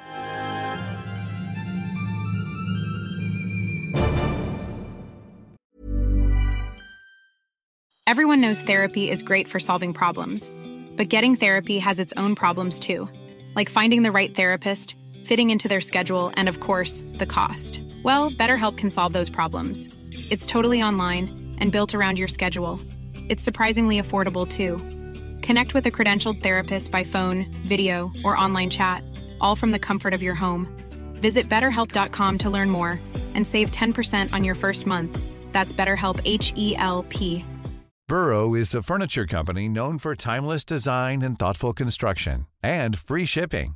[8.05, 10.51] Everyone knows therapy is great for solving problems,
[10.97, 13.07] but getting therapy has its own problems too,
[13.55, 17.81] like finding the right therapist fitting into their schedule, and of course, the cost.
[18.03, 19.89] Well, BetterHelp can solve those problems.
[20.29, 22.79] It's totally online and built around your schedule.
[23.29, 24.77] It's surprisingly affordable too.
[25.41, 29.03] Connect with a credentialed therapist by phone, video, or online chat,
[29.41, 30.67] all from the comfort of your home.
[31.15, 32.99] Visit betterhelp.com to learn more
[33.33, 35.17] and save 10% on your first month.
[35.51, 37.45] That's BetterHelp H E L P.
[38.07, 43.75] Burrow is a furniture company known for timeless design and thoughtful construction and free shipping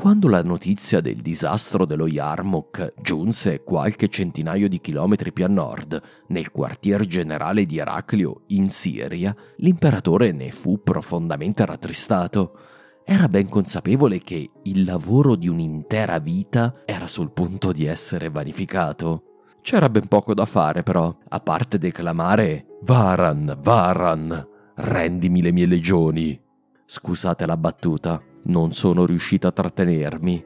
[0.00, 6.00] Quando la notizia del disastro dello Yarmouk giunse qualche centinaio di chilometri più a nord,
[6.28, 12.56] nel quartier generale di Eraclio, in Siria, l'imperatore ne fu profondamente rattristato.
[13.04, 19.24] Era ben consapevole che il lavoro di un'intera vita era sul punto di essere vanificato.
[19.60, 26.40] C'era ben poco da fare, però, a parte declamare Varan, Varan, rendimi le mie legioni.
[26.86, 30.44] Scusate la battuta non sono riuscito a trattenermi.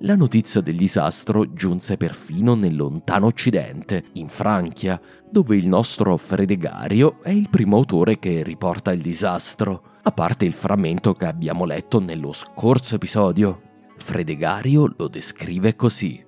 [0.00, 7.22] La notizia del disastro giunse perfino nel lontano occidente, in Francia, dove il nostro Fredegario
[7.22, 12.00] è il primo autore che riporta il disastro, a parte il frammento che abbiamo letto
[12.00, 13.60] nello scorso episodio.
[13.96, 16.22] Fredegario lo descrive così.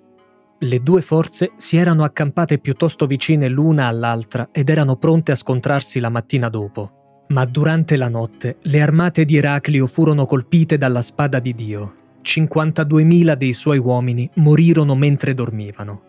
[0.58, 6.00] Le due forze si erano accampate piuttosto vicine l'una all'altra ed erano pronte a scontrarsi
[6.00, 6.95] la mattina dopo.
[7.28, 11.94] Ma durante la notte le armate di Eraclio furono colpite dalla spada di Dio.
[12.22, 16.02] 52.000 dei suoi uomini morirono mentre dormivano.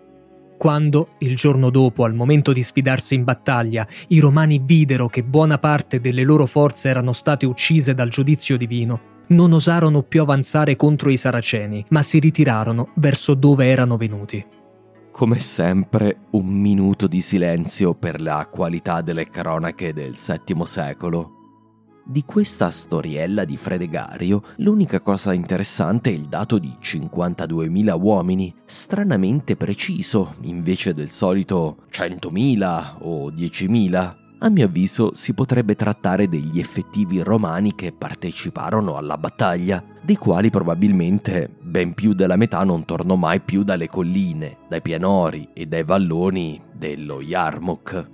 [0.58, 5.60] Quando, il giorno dopo, al momento di sfidarsi in battaglia, i romani videro che buona
[5.60, 11.12] parte delle loro forze erano state uccise dal giudizio divino, non osarono più avanzare contro
[11.12, 14.43] i saraceni, ma si ritirarono verso dove erano venuti
[15.17, 21.32] come sempre, un minuto di silenzio per la qualità delle cronache del VII secolo.
[22.06, 29.56] Di questa storiella di Fredegario, l'unica cosa interessante è il dato di 52.000 uomini, stranamente
[29.56, 34.27] preciso, invece del solito 100.000 o 10.000.
[34.39, 40.52] A mio avviso si potrebbe trattare degli effettivi romani che parteciparono alla battaglia, dei quali
[40.52, 45.83] probabilmente ben più della metà non tornò mai più dalle colline, dai pianori e dai
[45.83, 48.10] valloni dello Yarmouk.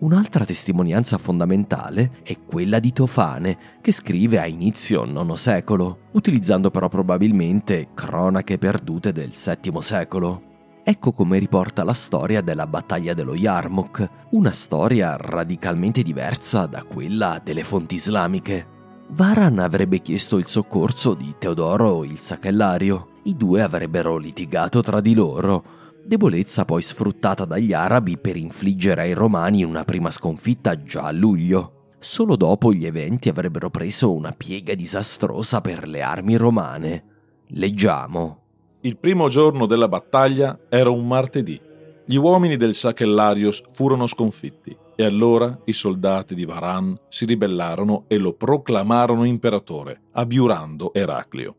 [0.00, 6.88] Un'altra testimonianza fondamentale è quella di Tofane, che scrive a inizio IX secolo, utilizzando però
[6.88, 10.50] probabilmente cronache perdute del VII secolo.
[10.84, 17.40] Ecco come riporta la storia della battaglia dello Yarmouk, una storia radicalmente diversa da quella
[17.42, 18.66] delle fonti islamiche.
[19.10, 25.14] Varan avrebbe chiesto il soccorso di Teodoro il Sachellario, i due avrebbero litigato tra di
[25.14, 25.62] loro,
[26.04, 31.90] debolezza poi sfruttata dagli arabi per infliggere ai romani una prima sconfitta già a luglio.
[32.00, 37.04] Solo dopo gli eventi avrebbero preso una piega disastrosa per le armi romane.
[37.50, 38.41] Leggiamo.
[38.84, 41.60] Il primo giorno della battaglia era un martedì.
[42.04, 48.18] Gli uomini del Sacellarios furono sconfitti e allora i soldati di Varan si ribellarono e
[48.18, 51.54] lo proclamarono imperatore, abiurando Eraclio.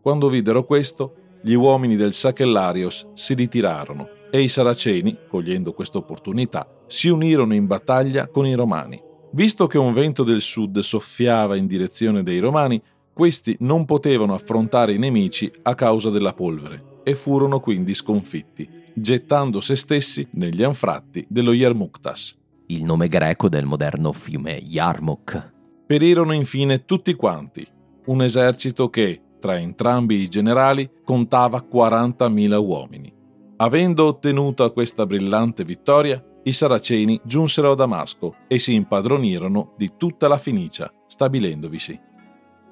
[0.00, 6.68] Quando videro questo, gli uomini del Sacellarios si ritirarono e i saraceni, cogliendo questa opportunità,
[6.86, 9.00] si unirono in battaglia con i romani.
[9.30, 12.82] Visto che un vento del sud soffiava in direzione dei romani,
[13.16, 19.60] questi non potevano affrontare i nemici a causa della polvere e furono quindi sconfitti, gettando
[19.60, 22.36] se stessi negli anfratti dello Yarmuktas.
[22.66, 25.52] Il nome greco del moderno fiume Yarmouk.
[25.86, 27.66] Perirono infine tutti quanti,
[28.04, 33.10] un esercito che, tra entrambi i generali contava 40.000 uomini.
[33.56, 40.28] Avendo ottenuto questa brillante vittoria, i saraceni giunsero a Damasco e si impadronirono di tutta
[40.28, 41.98] la Fenicia, stabilendovisi.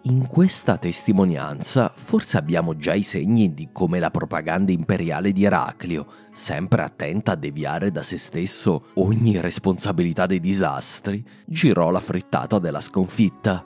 [0.07, 6.07] In questa testimonianza forse abbiamo già i segni di come la propaganda imperiale di Eraclio,
[6.31, 12.83] sempre attenta a deviare da se stesso ogni responsabilità dei disastri, girò la frittata della
[12.83, 13.65] sconfitta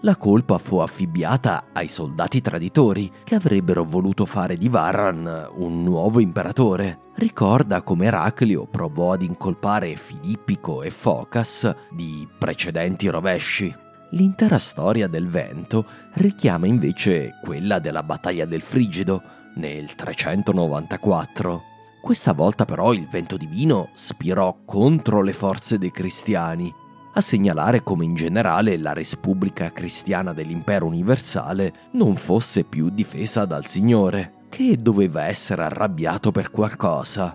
[0.00, 6.20] la colpa fu affibbiata ai soldati traditori che avrebbero voluto fare di Varran un nuovo
[6.20, 7.10] imperatore.
[7.14, 13.84] Ricorda come Eraclio provò ad incolpare Filippico e Focas di precedenti rovesci.
[14.10, 15.84] L'intera storia del vento
[16.14, 19.22] richiama invece quella della battaglia del Frigido
[19.56, 21.62] nel 394.
[22.00, 26.72] Questa volta però il vento divino spirò contro le forze dei cristiani
[27.16, 33.64] a segnalare come in generale la Repubblica Cristiana dell'Impero Universale non fosse più difesa dal
[33.64, 37.34] Signore, che doveva essere arrabbiato per qualcosa.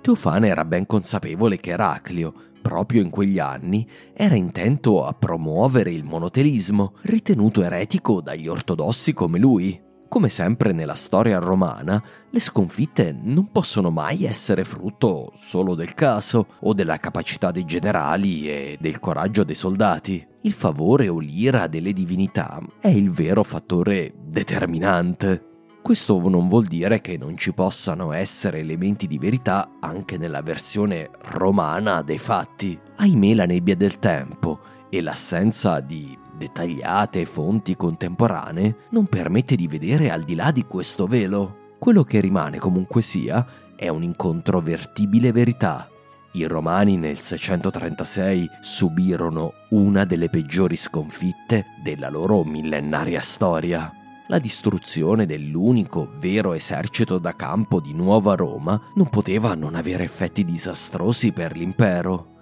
[0.00, 2.34] Teofane era ben consapevole che Eraclio,
[2.66, 9.38] proprio in quegli anni, era intento a promuovere il monotelismo, ritenuto eretico dagli ortodossi come
[9.38, 9.80] lui.
[10.08, 16.48] Come sempre nella storia romana, le sconfitte non possono mai essere frutto solo del caso
[16.60, 20.26] o della capacità dei generali e del coraggio dei soldati.
[20.42, 25.55] Il favore o l'ira delle divinità è il vero fattore determinante.
[25.86, 31.10] Questo non vuol dire che non ci possano essere elementi di verità anche nella versione
[31.26, 32.76] romana dei fatti.
[32.96, 34.58] Ahimè la nebbia del tempo
[34.90, 41.06] e l'assenza di dettagliate fonti contemporanee non permette di vedere al di là di questo
[41.06, 41.74] velo.
[41.78, 45.88] Quello che rimane comunque sia è un'incontrovertibile verità.
[46.32, 53.95] I romani nel 636 subirono una delle peggiori sconfitte della loro millenaria storia.
[54.28, 60.44] La distruzione dell'unico vero esercito da campo di Nuova Roma non poteva non avere effetti
[60.44, 62.34] disastrosi per l'impero.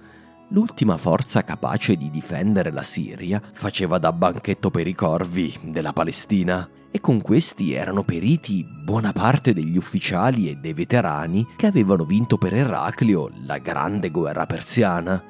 [0.48, 6.66] L'ultima forza capace di difendere la Siria faceva da banchetto per i corvi della Palestina
[6.90, 12.38] e con questi erano periti buona parte degli ufficiali e dei veterani che avevano vinto
[12.38, 15.22] per Eraclio la grande guerra persiana.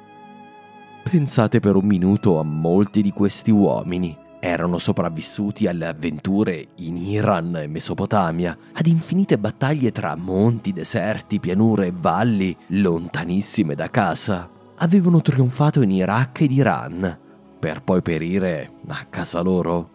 [1.03, 4.23] Pensate per un minuto a molti di questi uomini.
[4.39, 11.87] Erano sopravvissuti alle avventure in Iran e Mesopotamia, ad infinite battaglie tra monti, deserti, pianure
[11.87, 17.19] e valli lontanissime da casa avevano trionfato in Iraq ed Iran,
[17.59, 19.94] per poi perire a casa loro.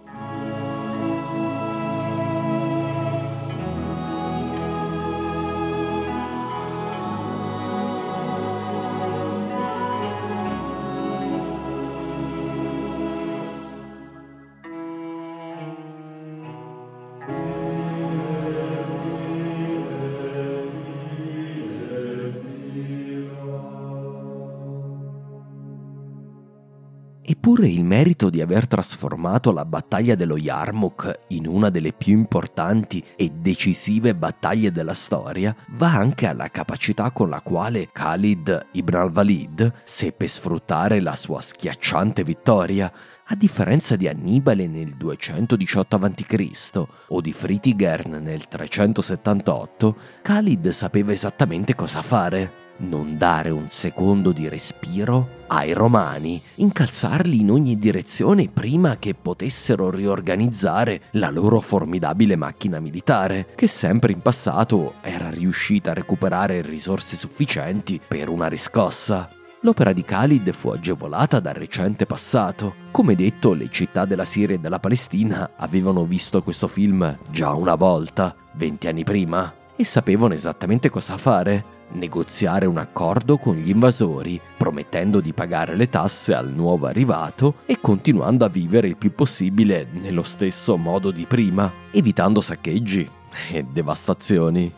[27.51, 33.03] Eppure il merito di aver trasformato la battaglia dello Yarmouk in una delle più importanti
[33.17, 39.81] e decisive battaglie della storia va anche alla capacità con la quale Khalid ibn al-Walid
[39.83, 42.93] seppe sfruttare la sua schiacciante vittoria,
[43.25, 46.85] a differenza di Annibale nel 218 a.C.
[47.09, 54.49] o di Fritigern nel 378, Khalid sapeva esattamente cosa fare non dare un secondo di
[54.49, 62.79] respiro ai romani, incalzarli in ogni direzione prima che potessero riorganizzare la loro formidabile macchina
[62.79, 69.29] militare, che sempre in passato era riuscita a recuperare risorse sufficienti per una riscossa.
[69.63, 72.75] L'opera di Khalid fu agevolata dal recente passato.
[72.93, 77.75] Come detto, le città della Siria e della Palestina avevano visto questo film già una
[77.75, 81.79] volta, venti anni prima, e sapevano esattamente cosa fare.
[81.93, 87.81] Negoziare un accordo con gli invasori, promettendo di pagare le tasse al nuovo arrivato e
[87.81, 93.09] continuando a vivere il più possibile nello stesso modo di prima, evitando saccheggi
[93.51, 94.73] e devastazioni.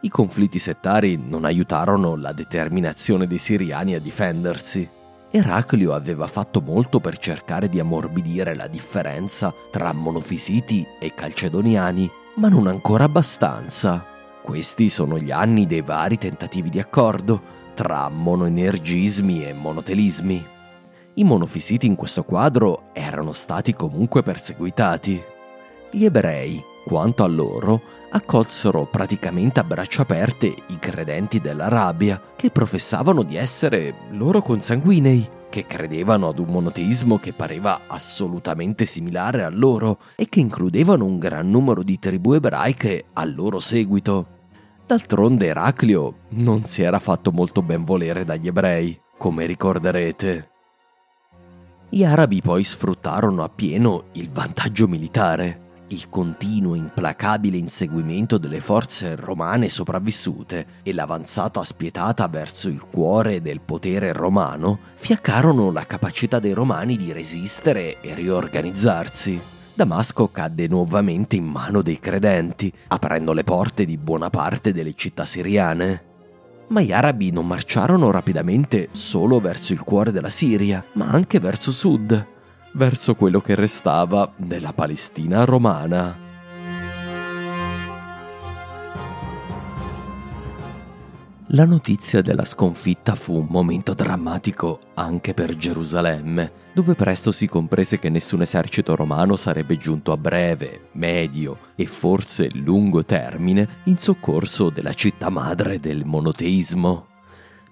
[0.00, 4.88] I conflitti settari non aiutarono la determinazione dei siriani a difendersi.
[5.30, 12.48] Eraclio aveva fatto molto per cercare di ammorbidire la differenza tra monofisiti e calcedoniani, ma
[12.48, 14.15] non ancora abbastanza.
[14.46, 17.42] Questi sono gli anni dei vari tentativi di accordo
[17.74, 20.46] tra monoenergismi e monotelismi.
[21.14, 25.20] I monofisiti in questo quadro erano stati comunque perseguitati.
[25.90, 27.82] Gli ebrei, quanto a loro,
[28.12, 35.66] accolsero praticamente a braccia aperte i credenti dell'Arabia, che professavano di essere loro consanguinei, che
[35.66, 41.50] credevano ad un monoteismo che pareva assolutamente similare a loro e che includevano un gran
[41.50, 44.34] numero di tribù ebraiche al loro seguito.
[44.86, 50.50] D'altronde Eraclio non si era fatto molto ben volere dagli ebrei, come ricorderete.
[51.88, 59.68] Gli arabi poi sfruttarono appieno il vantaggio militare il continuo implacabile inseguimento delle forze romane
[59.68, 66.96] sopravvissute e l'avanzata spietata verso il cuore del potere romano fiaccarono la capacità dei romani
[66.96, 69.40] di resistere e riorganizzarsi.
[69.76, 75.26] Damasco cadde nuovamente in mano dei credenti, aprendo le porte di buona parte delle città
[75.26, 76.04] siriane.
[76.68, 81.72] Ma gli arabi non marciarono rapidamente solo verso il cuore della Siria, ma anche verso
[81.72, 82.26] sud,
[82.72, 86.25] verso quello che restava della Palestina romana.
[91.50, 98.00] La notizia della sconfitta fu un momento drammatico anche per Gerusalemme, dove presto si comprese
[98.00, 104.70] che nessun esercito romano sarebbe giunto a breve, medio e forse lungo termine in soccorso
[104.70, 107.06] della città madre del monoteismo.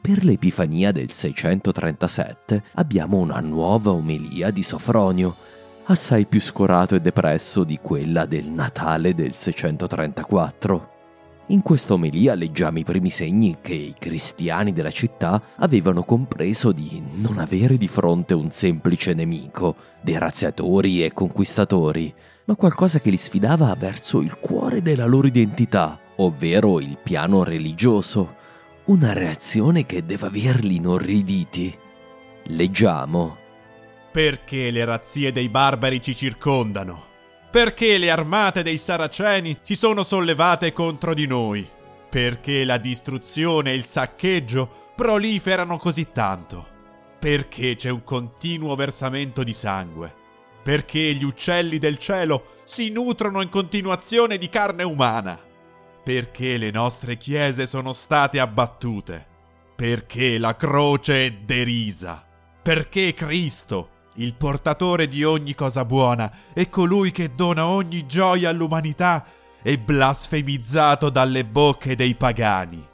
[0.01, 5.35] Per l'Epifania del 637 abbiamo una nuova omelia di Sofronio,
[5.87, 10.94] assai più scorato e depresso di quella del Natale del 634.
[11.49, 17.03] In questa omelia leggiamo i primi segni che i cristiani della città avevano compreso di
[17.17, 22.13] non avere di fronte un semplice nemico, dei razziatori e conquistatori,
[22.47, 28.37] ma qualcosa che li sfidava verso il cuore della loro identità, ovvero il piano religioso,
[28.85, 31.77] una reazione che deve averli inorriditi.
[32.45, 33.37] Leggiamo.
[34.11, 37.13] Perché le razzie dei barbari ci circondano?
[37.55, 41.65] Perché le armate dei saraceni si sono sollevate contro di noi?
[42.11, 46.67] Perché la distruzione e il saccheggio proliferano così tanto?
[47.21, 50.13] Perché c'è un continuo versamento di sangue?
[50.65, 55.39] Perché gli uccelli del cielo si nutrono in continuazione di carne umana?
[56.05, 59.27] perché le nostre chiese sono state abbattute,
[59.75, 62.23] perché la croce è derisa,
[62.63, 69.25] perché Cristo, il portatore di ogni cosa buona e colui che dona ogni gioia all'umanità,
[69.63, 72.87] è blasfemizzato dalle bocche dei pagani.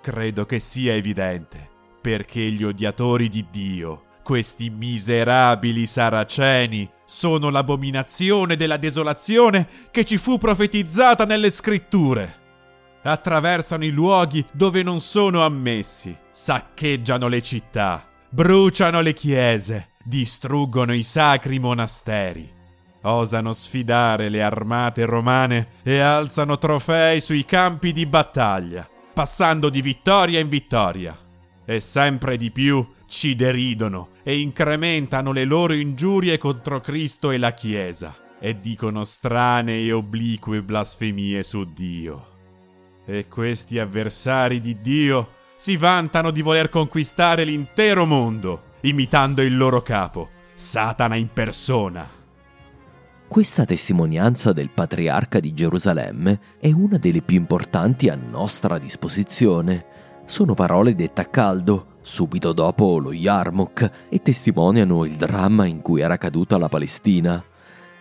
[0.00, 1.68] Credo che sia evidente,
[2.00, 10.36] perché gli odiatori di Dio, questi miserabili saraceni, sono l'abominazione della desolazione che ci fu
[10.38, 12.42] profetizzata nelle scritture.
[13.02, 21.02] Attraversano i luoghi dove non sono ammessi, saccheggiano le città, bruciano le chiese, distruggono i
[21.02, 22.48] sacri monasteri.
[23.02, 30.40] Osano sfidare le armate romane e alzano trofei sui campi di battaglia, passando di vittoria
[30.40, 31.18] in vittoria.
[31.66, 37.52] E sempre di più ci deridono e incrementano le loro ingiurie contro Cristo e la
[37.52, 42.32] Chiesa e dicono strane e oblique blasfemie su Dio.
[43.06, 49.80] E questi avversari di Dio si vantano di voler conquistare l'intero mondo, imitando il loro
[49.80, 52.06] capo, Satana in persona.
[53.26, 59.86] Questa testimonianza del patriarca di Gerusalemme è una delle più importanti a nostra disposizione.
[60.26, 66.02] Sono parole dette a caldo, subito dopo lo Yarmouk e testimoniano il dramma in cui
[66.02, 67.42] era caduta la Palestina.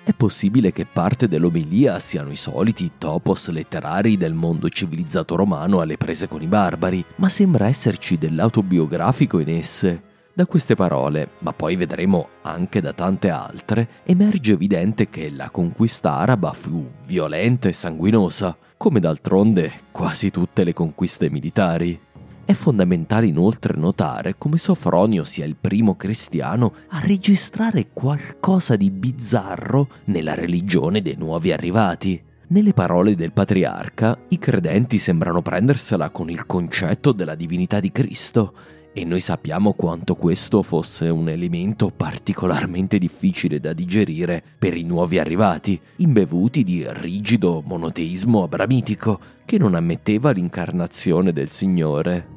[0.03, 5.95] È possibile che parte dell'omelia siano i soliti topos letterari del mondo civilizzato romano alle
[5.95, 10.11] prese con i barbari, ma sembra esserci dell'autobiografico in esse.
[10.35, 16.15] Da queste parole, ma poi vedremo anche da tante altre, emerge evidente che la conquista
[16.15, 21.99] araba fu violenta e sanguinosa, come d'altronde quasi tutte le conquiste militari.
[22.43, 29.87] È fondamentale inoltre notare come Sofronio sia il primo cristiano a registrare qualcosa di bizzarro
[30.05, 32.19] nella religione dei nuovi arrivati.
[32.47, 38.53] Nelle parole del patriarca, i credenti sembrano prendersela con il concetto della divinità di Cristo
[38.93, 45.17] e noi sappiamo quanto questo fosse un elemento particolarmente difficile da digerire per i nuovi
[45.17, 52.27] arrivati, imbevuti di rigido monoteismo abramitico che non ammetteva l'incarnazione del Signore.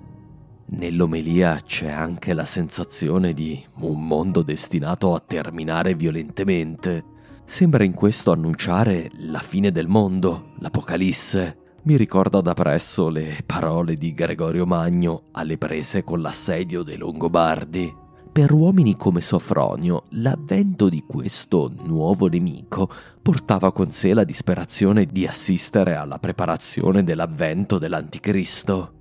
[0.68, 7.04] Nell'omelia c'è anche la sensazione di un mondo destinato a terminare violentemente.
[7.44, 13.96] Sembra in questo annunciare la fine del mondo, l'Apocalisse, mi ricorda da presso le parole
[13.96, 17.94] di Gregorio Magno alle prese con l'assedio dei Longobardi.
[18.32, 22.90] Per uomini come Sofronio, l'avvento di questo nuovo nemico
[23.22, 28.92] portava con sé la disperazione di assistere alla preparazione dell'avvento dell'Anticristo.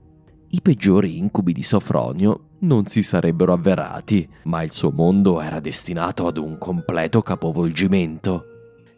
[0.49, 6.27] I peggiori incubi di Sofronio non si sarebbero avverati, ma il suo mondo era destinato
[6.27, 8.55] ad un completo capovolgimento.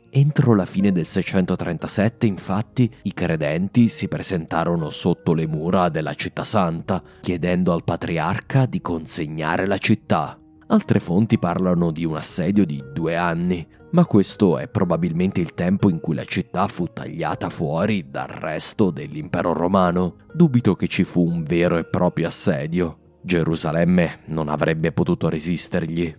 [0.10, 6.44] Entro la fine del 637, infatti, i credenti si presentarono sotto le mura della città
[6.44, 10.40] santa, chiedendo al patriarca di consegnare la città.
[10.68, 15.90] Altre fonti parlano di un assedio di due anni, ma questo è probabilmente il tempo
[15.90, 20.16] in cui la città fu tagliata fuori dal resto dell'impero romano.
[20.34, 22.98] Dubito che ci fu un vero e proprio assedio.
[23.22, 26.16] Gerusalemme non avrebbe potuto resistergli.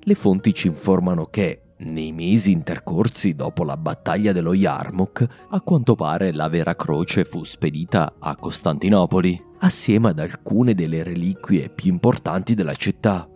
[0.00, 5.94] Le fonti ci informano che, nei mesi intercorsi dopo la battaglia dello Yarmouk, a quanto
[5.94, 12.54] pare la vera croce fu spedita a Costantinopoli, assieme ad alcune delle reliquie più importanti
[12.54, 13.28] della città.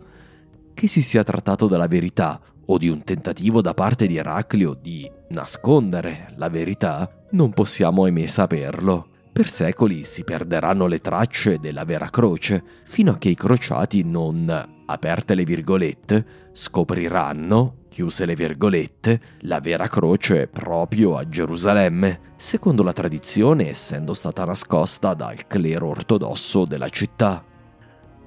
[0.73, 5.09] Che si sia trattato della verità o di un tentativo da parte di Eraclio di
[5.29, 9.10] nascondere la verità, non possiamo ahimè saperlo.
[9.33, 14.83] Per secoli si perderanno le tracce della vera croce, fino a che i crociati non
[14.85, 22.91] aperte le virgolette, scopriranno, chiuse le virgolette, la vera croce proprio a Gerusalemme, secondo la
[22.91, 27.45] tradizione essendo stata nascosta dal clero ortodosso della città.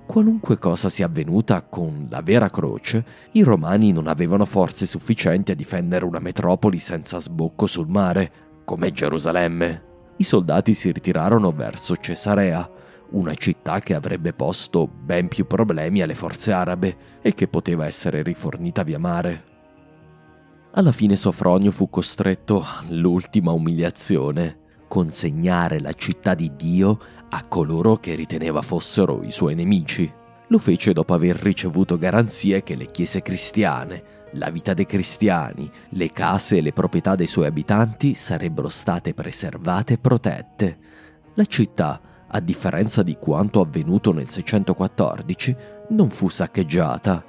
[0.07, 5.55] Qualunque cosa sia avvenuta con la vera croce, i romani non avevano forze sufficienti a
[5.55, 8.33] difendere una metropoli senza sbocco sul mare,
[8.65, 9.93] come Gerusalemme.
[10.17, 12.71] I soldati si ritirarono verso Cesarea,
[13.11, 18.23] una città che avrebbe posto ben più problemi alle forze arabe e che poteva essere
[18.23, 19.53] rifornita via mare.
[20.73, 24.59] Alla fine Sofronio fu costretto all'ultima umiliazione,
[24.89, 26.99] consegnare la città di Dio
[27.31, 30.13] a coloro che riteneva fossero i suoi nemici.
[30.49, 34.03] Lo fece dopo aver ricevuto garanzie che le chiese cristiane,
[34.35, 39.95] la vita dei cristiani, le case e le proprietà dei suoi abitanti sarebbero state preservate
[39.95, 40.79] e protette.
[41.35, 42.01] La città
[42.37, 45.57] a differenza di quanto avvenuto nel 614,
[45.91, 47.25] non fu saccheggiata.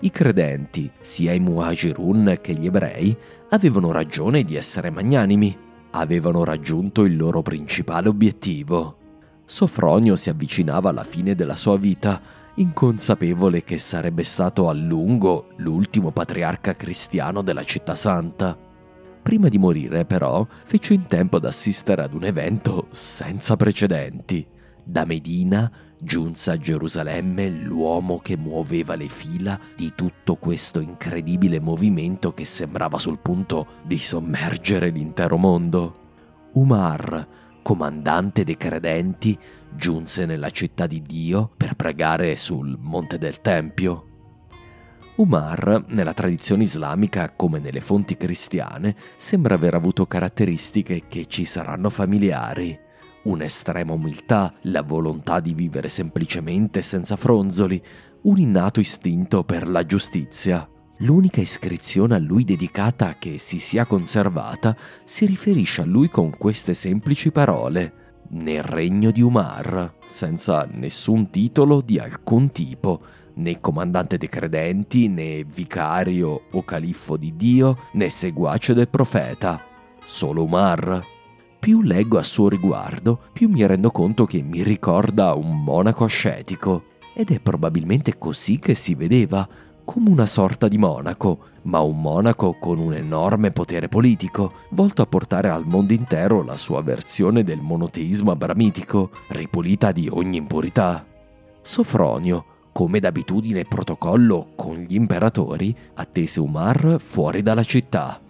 [0.00, 3.16] I credenti, sia i Muhajirun che gli ebrei,
[3.50, 5.56] avevano ragione di essere magnanimi,
[5.92, 8.96] avevano raggiunto il loro principale obiettivo.
[9.44, 12.20] Sofronio si avvicinava alla fine della sua vita,
[12.58, 18.56] inconsapevole che sarebbe stato a lungo l'ultimo patriarca cristiano della città santa.
[19.22, 24.46] Prima di morire, però, fece in tempo ad assistere ad un evento senza precedenti.
[24.82, 32.32] Da Medina giunse a Gerusalemme l'uomo che muoveva le fila di tutto questo incredibile movimento
[32.32, 36.06] che sembrava sul punto di sommergere l'intero mondo.
[36.52, 37.26] Umar,
[37.62, 39.38] comandante dei credenti,
[39.74, 44.04] giunse nella città di Dio per pregare sul Monte del Tempio.
[45.16, 51.90] Umar, nella tradizione islamica come nelle fonti cristiane, sembra aver avuto caratteristiche che ci saranno
[51.90, 52.78] familiari.
[53.24, 57.82] Un'estrema umiltà, la volontà di vivere semplicemente senza fronzoli,
[58.22, 60.68] un innato istinto per la giustizia.
[60.98, 66.74] L'unica iscrizione a lui dedicata che si sia conservata si riferisce a lui con queste
[66.74, 73.00] semplici parole nel regno di Umar, senza nessun titolo di alcun tipo,
[73.34, 79.62] né comandante dei credenti, né vicario o califfo di Dio, né seguace del profeta,
[80.02, 81.04] solo Umar.
[81.58, 86.84] Più leggo a suo riguardo, più mi rendo conto che mi ricorda un monaco ascetico,
[87.14, 89.46] ed è probabilmente così che si vedeva,
[89.88, 95.06] come una sorta di monaco, ma un monaco con un enorme potere politico, volto a
[95.06, 101.06] portare al mondo intero la sua versione del monoteismo abramitico, ripulita di ogni impurità.
[101.62, 108.20] Sofronio, come d'abitudine e protocollo con gli imperatori, attese Umar fuori dalla città,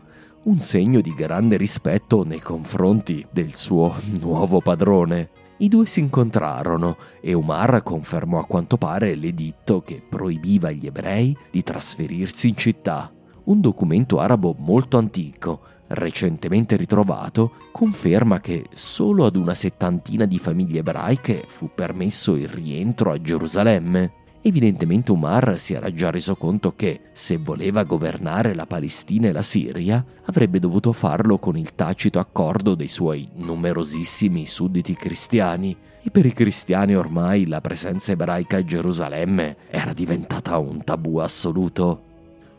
[0.44, 5.30] un segno di grande rispetto nei confronti del suo nuovo padrone.
[5.60, 11.36] I due si incontrarono e Umar confermò a quanto pare l'editto che proibiva agli ebrei
[11.50, 13.12] di trasferirsi in città,
[13.44, 20.78] un documento arabo molto antico, recentemente ritrovato, conferma che solo ad una settantina di famiglie
[20.78, 24.17] ebraiche fu permesso il rientro a Gerusalemme.
[24.40, 29.42] Evidentemente Umar si era già reso conto che, se voleva governare la Palestina e la
[29.42, 36.24] Siria, avrebbe dovuto farlo con il tacito accordo dei suoi numerosissimi sudditi cristiani, e per
[36.24, 42.02] i cristiani ormai la presenza ebraica a Gerusalemme era diventata un tabù assoluto.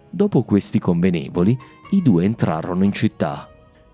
[0.10, 1.58] Dopo questi convenevoli,
[1.92, 3.50] i due entrarono in città.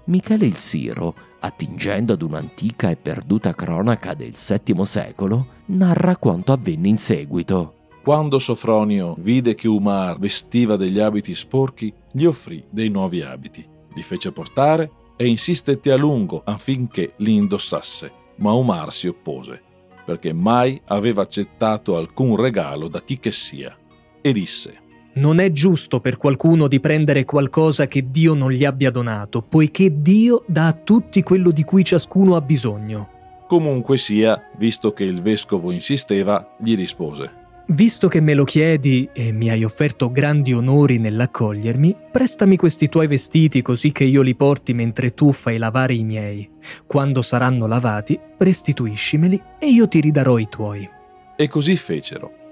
[0.06, 6.90] Michele il Siro, attingendo ad un'antica e perduta cronaca del VII secolo, narra quanto avvenne
[6.90, 7.74] in seguito.
[8.04, 14.04] Quando Sofronio vide che Umar vestiva degli abiti sporchi, gli offrì dei nuovi abiti, li
[14.04, 19.60] fece portare e insistette a lungo affinché li indossasse, ma Umar si oppose,
[20.06, 23.76] perché mai aveva accettato alcun regalo da chi che sia,
[24.22, 24.84] e disse
[25.16, 30.02] non è giusto per qualcuno di prendere qualcosa che Dio non gli abbia donato, poiché
[30.02, 33.10] Dio dà a tutti quello di cui ciascuno ha bisogno.
[33.48, 37.44] Comunque sia, visto che il vescovo insisteva, gli rispose.
[37.68, 43.08] Visto che me lo chiedi e mi hai offerto grandi onori nell'accogliermi, prestami questi tuoi
[43.08, 46.48] vestiti così che io li porti mentre tu fai lavare i miei.
[46.86, 50.88] Quando saranno lavati, restituiscimeli e io ti ridarò i tuoi.
[51.36, 52.45] E così fecero.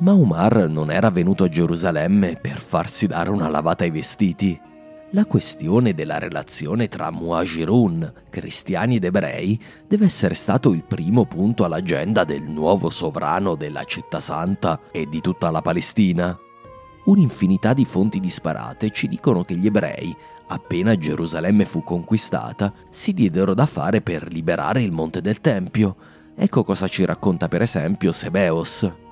[0.00, 4.58] Ma Umar non era venuto a Gerusalemme per farsi dare una lavata ai vestiti.
[5.10, 11.64] La questione della relazione tra Muajirun, cristiani ed ebrei, deve essere stato il primo punto
[11.64, 16.38] all'agenda del nuovo sovrano della città santa e di tutta la Palestina.
[17.04, 23.52] Un'infinità di fonti disparate ci dicono che gli ebrei, appena Gerusalemme fu conquistata, si diedero
[23.52, 25.96] da fare per liberare il monte del Tempio.
[26.34, 29.08] Ecco cosa ci racconta per esempio Sebeos.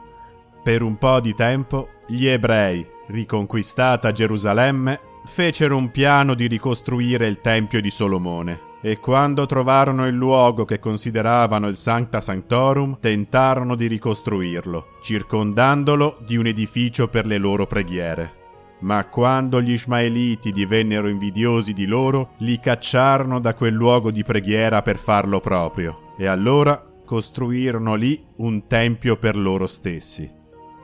[0.68, 7.40] Per un po' di tempo gli ebrei, riconquistata Gerusalemme, fecero un piano di ricostruire il
[7.40, 13.86] Tempio di Solomone e quando trovarono il luogo che consideravano il Sancta Sanctorum, tentarono di
[13.86, 18.32] ricostruirlo, circondandolo di un edificio per le loro preghiere.
[18.80, 24.82] Ma quando gli Ismaeliti divennero invidiosi di loro, li cacciarono da quel luogo di preghiera
[24.82, 30.36] per farlo proprio, e allora costruirono lì un tempio per loro stessi.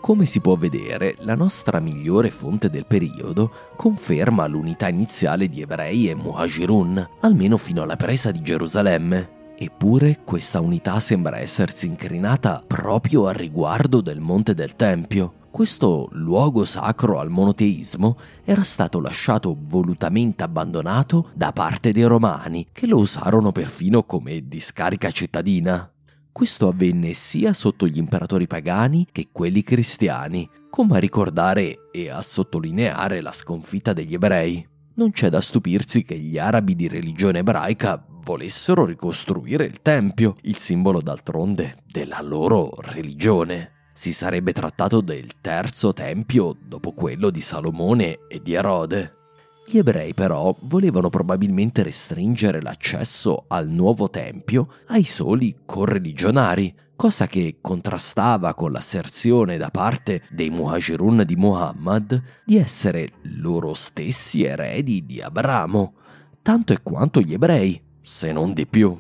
[0.05, 6.11] Come si può vedere, la nostra migliore fonte del periodo conferma l'unità iniziale di ebrei
[6.11, 9.55] e muhajirun, almeno fino alla presa di Gerusalemme.
[9.57, 15.33] Eppure questa unità sembra essersi incrinata proprio a riguardo del Monte del Tempio.
[15.51, 22.87] Questo luogo sacro al monoteismo era stato lasciato volutamente abbandonato da parte dei romani, che
[22.87, 25.94] lo usarono perfino come discarica cittadina.
[26.35, 32.21] Questo avvenne sia sotto gli imperatori pagani che quelli cristiani, come a ricordare e a
[32.23, 34.67] sottolineare la sconfitta degli ebrei.
[34.95, 40.57] Non c'è da stupirsi che gli arabi di religione ebraica volessero ricostruire il Tempio, il
[40.57, 43.91] simbolo d'altronde della loro religione.
[43.93, 49.24] Si sarebbe trattato del terzo tempio dopo quello di Salomone e di Erode.
[49.67, 57.57] Gli ebrei però volevano probabilmente restringere l'accesso al nuovo tempio ai soli correligionari, cosa che
[57.61, 63.09] contrastava con l'asserzione da parte dei Muhajirun di Muhammad di essere
[63.39, 65.95] loro stessi eredi di Abramo,
[66.43, 68.97] tanto e quanto gli ebrei, se non di più.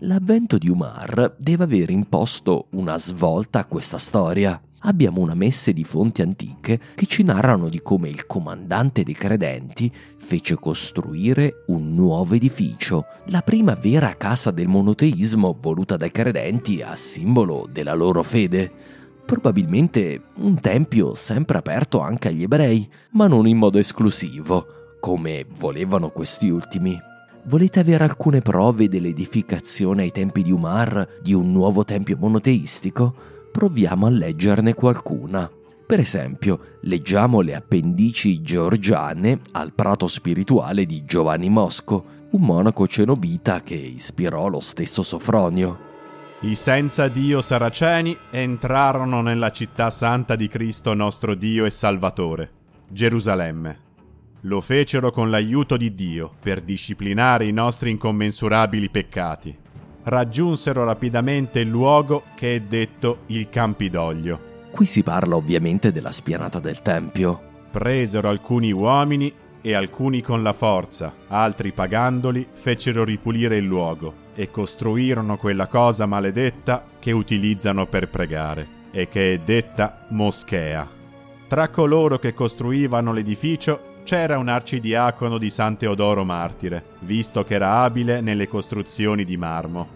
[0.00, 5.84] L'avvento di Umar deve aver imposto una svolta a questa storia abbiamo una messe di
[5.84, 12.34] fonti antiche che ci narrano di come il comandante dei credenti fece costruire un nuovo
[12.34, 18.70] edificio, la prima vera casa del monoteismo voluta dai credenti a simbolo della loro fede.
[19.24, 24.66] Probabilmente un tempio sempre aperto anche agli ebrei, ma non in modo esclusivo,
[25.00, 26.96] come volevano questi ultimi.
[27.44, 33.35] Volete avere alcune prove dell'edificazione ai tempi di Umar di un nuovo tempio monoteistico?
[33.56, 35.50] Proviamo a leggerne qualcuna.
[35.86, 43.60] Per esempio, leggiamo le appendici georgiane al prato spirituale di Giovanni Mosco, un monaco cenobita
[43.60, 45.78] che ispirò lo stesso Sofronio.
[46.40, 52.50] I senza Dio saraceni entrarono nella città santa di Cristo nostro Dio e Salvatore,
[52.90, 53.78] Gerusalemme.
[54.42, 59.64] Lo fecero con l'aiuto di Dio per disciplinare i nostri incommensurabili peccati
[60.06, 64.64] raggiunsero rapidamente il luogo che è detto il Campidoglio.
[64.70, 67.40] Qui si parla ovviamente della spianata del Tempio.
[67.70, 74.48] Presero alcuni uomini e alcuni con la forza, altri pagandoli, fecero ripulire il luogo e
[74.50, 80.88] costruirono quella cosa maledetta che utilizzano per pregare e che è detta moschea.
[81.48, 87.80] Tra coloro che costruivano l'edificio c'era un arcidiacono di San Teodoro Martire, visto che era
[87.80, 89.88] abile nelle costruzioni di marmo.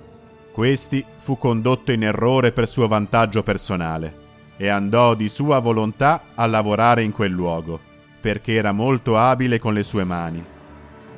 [0.50, 6.44] Questi fu condotto in errore per suo vantaggio personale e andò di sua volontà a
[6.46, 7.78] lavorare in quel luogo,
[8.20, 10.44] perché era molto abile con le sue mani.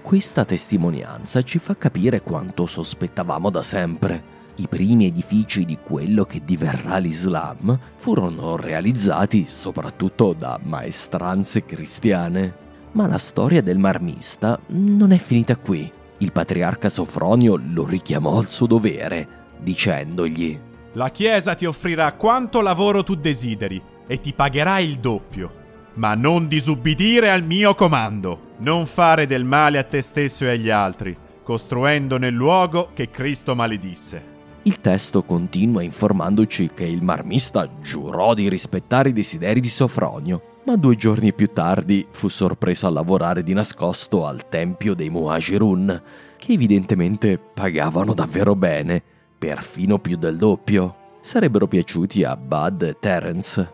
[0.02, 4.22] Questa testimonianza ci fa capire quanto sospettavamo da sempre.
[4.56, 12.61] I primi edifici di quello che diverrà l'Islam furono realizzati soprattutto da maestranze cristiane.
[12.92, 15.90] Ma la storia del marmista non è finita qui.
[16.18, 20.60] Il patriarca Sofronio lo richiamò al suo dovere, dicendogli
[20.92, 25.60] La Chiesa ti offrirà quanto lavoro tu desideri e ti pagherà il doppio.
[25.94, 30.68] Ma non disubbidire al mio comando, non fare del male a te stesso e agli
[30.68, 34.30] altri, costruendo nel luogo che Cristo maledisse.
[34.64, 40.76] Il testo continua informandoci che il marmista giurò di rispettare i desideri di Sofronio, ma
[40.76, 46.02] due giorni più tardi fu sorpreso a lavorare di nascosto al tempio dei Muhajirun,
[46.36, 49.02] che evidentemente pagavano davvero bene,
[49.38, 50.96] perfino più del doppio.
[51.20, 53.72] Sarebbero piaciuti a Bud e Terence.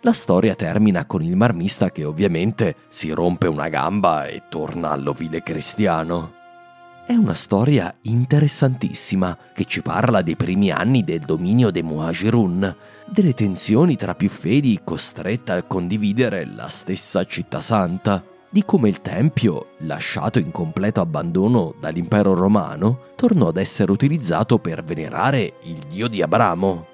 [0.00, 5.42] La storia termina con il marmista che ovviamente si rompe una gamba e torna all'ovile
[5.42, 6.33] cristiano.
[7.06, 12.74] È una storia interessantissima che ci parla dei primi anni del dominio dei Muajirun,
[13.04, 19.02] delle tensioni tra più fedi costrette a condividere la stessa città santa, di come il
[19.02, 26.08] Tempio, lasciato in completo abbandono dall'impero romano, tornò ad essere utilizzato per venerare il dio
[26.08, 26.86] di Abramo.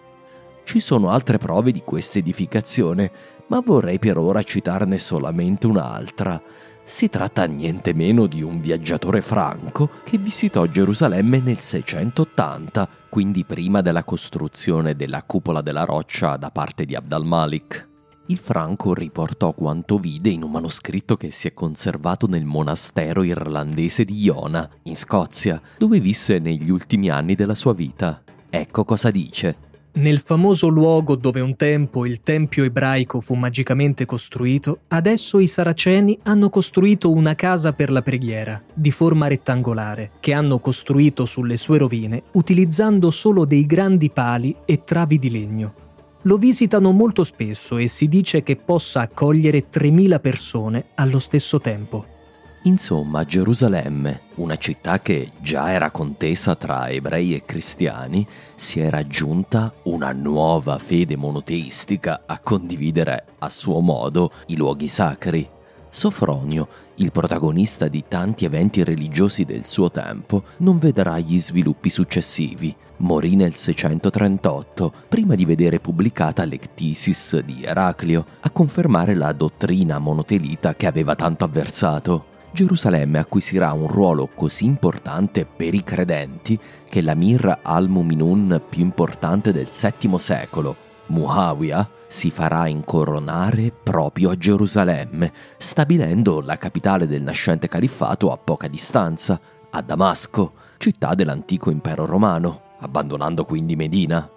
[0.65, 3.13] Ci sono altre prove di questa edificazione,
[3.47, 6.43] ma vorrei per ora citarne solamente un'altra.
[6.85, 13.81] Si tratta niente meno di un viaggiatore franco che visitò Gerusalemme nel 680, quindi prima
[13.81, 17.89] della costruzione della cupola della roccia da parte di Abd al-Malik.
[18.27, 24.05] Il franco riportò quanto vide in un manoscritto che si è conservato nel monastero irlandese
[24.05, 28.23] di Iona, in Scozia, dove visse negli ultimi anni della sua vita.
[28.49, 29.70] Ecco cosa dice.
[29.93, 36.17] Nel famoso luogo dove un tempo il tempio ebraico fu magicamente costruito, adesso i saraceni
[36.23, 41.79] hanno costruito una casa per la preghiera, di forma rettangolare, che hanno costruito sulle sue
[41.79, 45.75] rovine utilizzando solo dei grandi pali e travi di legno.
[46.23, 52.19] Lo visitano molto spesso e si dice che possa accogliere 3.000 persone allo stesso tempo.
[52.65, 59.73] Insomma, Gerusalemme, una città che già era contesa tra ebrei e cristiani, si era aggiunta
[59.85, 65.49] una nuova fede monoteistica a condividere a suo modo i luoghi sacri.
[65.89, 72.77] Sofronio, il protagonista di tanti eventi religiosi del suo tempo, non vedrà gli sviluppi successivi.
[72.99, 80.75] Morì nel 638, prima di vedere pubblicata l'Ectisis di Eraclio, a confermare la dottrina monotelita
[80.75, 82.30] che aveva tanto avversato.
[82.53, 89.69] Gerusalemme acquisirà un ruolo così importante per i credenti che l'Amir al-Muminun più importante del
[89.69, 90.77] VII secolo,
[91.07, 98.67] Muawiyah, si farà incoronare proprio a Gerusalemme, stabilendo la capitale del nascente califfato a poca
[98.67, 99.41] distanza,
[99.71, 104.29] a Damasco, città dell'antico impero romano, abbandonando quindi Medina.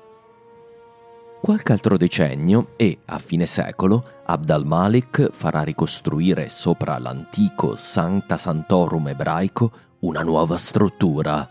[1.43, 9.09] Qualche altro decennio e, a fine secolo, Abd al-Malik farà ricostruire sopra l'antico Sancta Santorum
[9.09, 9.69] ebraico
[9.99, 11.45] una nuova struttura.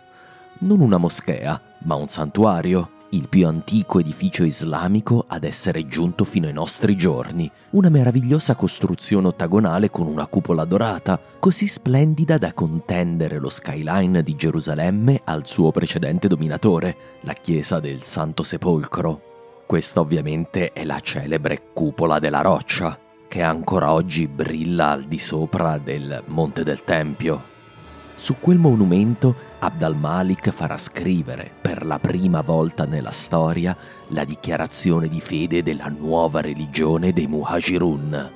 [0.60, 6.46] Non una moschea, ma un santuario, il più antico edificio islamico ad essere giunto fino
[6.46, 13.38] ai nostri giorni, una meravigliosa costruzione ottagonale con una cupola dorata, così splendida da contendere
[13.38, 19.31] lo skyline di Gerusalemme al suo precedente dominatore, la chiesa del Santo Sepolcro.
[19.72, 25.78] Questa ovviamente è la celebre cupola della roccia, che ancora oggi brilla al di sopra
[25.78, 27.42] del Monte del Tempio.
[28.14, 33.74] Su quel monumento Abd al-Malik farà scrivere per la prima volta nella storia
[34.08, 38.30] la dichiarazione di fede della nuova religione dei Muhajirun.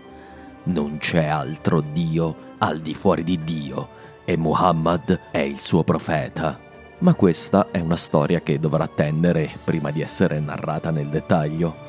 [0.65, 3.89] Non c'è altro Dio al di fuori di Dio
[4.25, 6.65] e Muhammad è il suo profeta
[6.99, 11.85] ma questa è una storia che dovrà attendere prima di essere narrata nel dettaglio.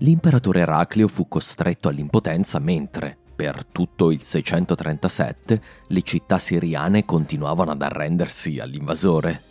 [0.00, 7.82] L'imperatore Eraclio fu costretto all'impotenza mentre, per tutto il 637, le città siriane continuavano ad
[7.82, 9.42] arrendersi all'invasore.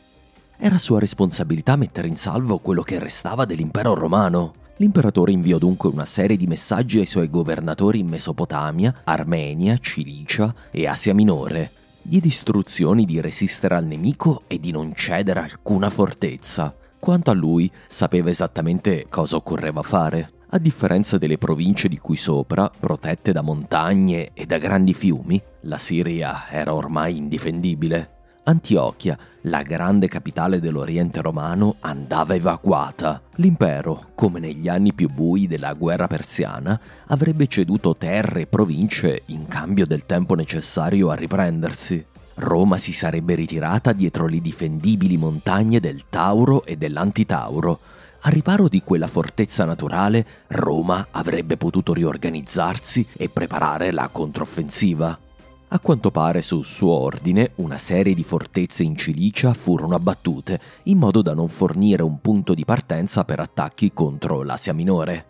[0.57, 4.53] Era sua responsabilità mettere in salvo quello che restava dell'impero romano.
[4.77, 10.85] L'imperatore inviò dunque una serie di messaggi ai suoi governatori in Mesopotamia, Armenia, Cilicia e
[10.85, 11.71] Asia Minore.
[12.01, 16.75] diede istruzioni di resistere al nemico e di non cedere alcuna fortezza.
[16.99, 20.31] Quanto a lui, sapeva esattamente cosa occorreva fare.
[20.49, 25.77] A differenza delle province di cui sopra, protette da montagne e da grandi fiumi, la
[25.77, 28.14] Siria era ormai indifendibile.
[28.47, 33.19] Antiochia, la grande capitale dell'Oriente romano, andava evacuata.
[33.37, 39.47] L'impero, come negli anni più bui della guerra persiana, avrebbe ceduto terre e province in
[39.47, 42.05] cambio del tempo necessario a riprendersi.
[42.35, 47.79] Roma si sarebbe ritirata dietro le difendibili montagne del Tauro e dell'Antitauro.
[48.21, 55.17] A riparo di quella fortezza naturale, Roma avrebbe potuto riorganizzarsi e preparare la controffensiva.
[55.75, 60.97] A quanto pare su suo ordine una serie di fortezze in Cilicia furono abbattute, in
[60.97, 65.25] modo da non fornire un punto di partenza per attacchi contro l'Asia Minore.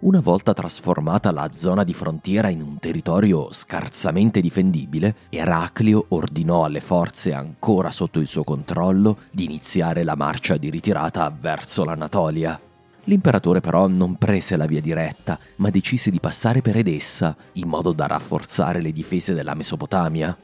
[0.00, 6.80] Una volta trasformata la zona di frontiera in un territorio scarsamente difendibile, Eraclio ordinò alle
[6.80, 12.60] forze ancora sotto il suo controllo di iniziare la marcia di ritirata verso l'Anatolia.
[13.08, 17.92] L'imperatore però non prese la via diretta, ma decise di passare per Edessa, in modo
[17.92, 20.36] da rafforzare le difese della Mesopotamia.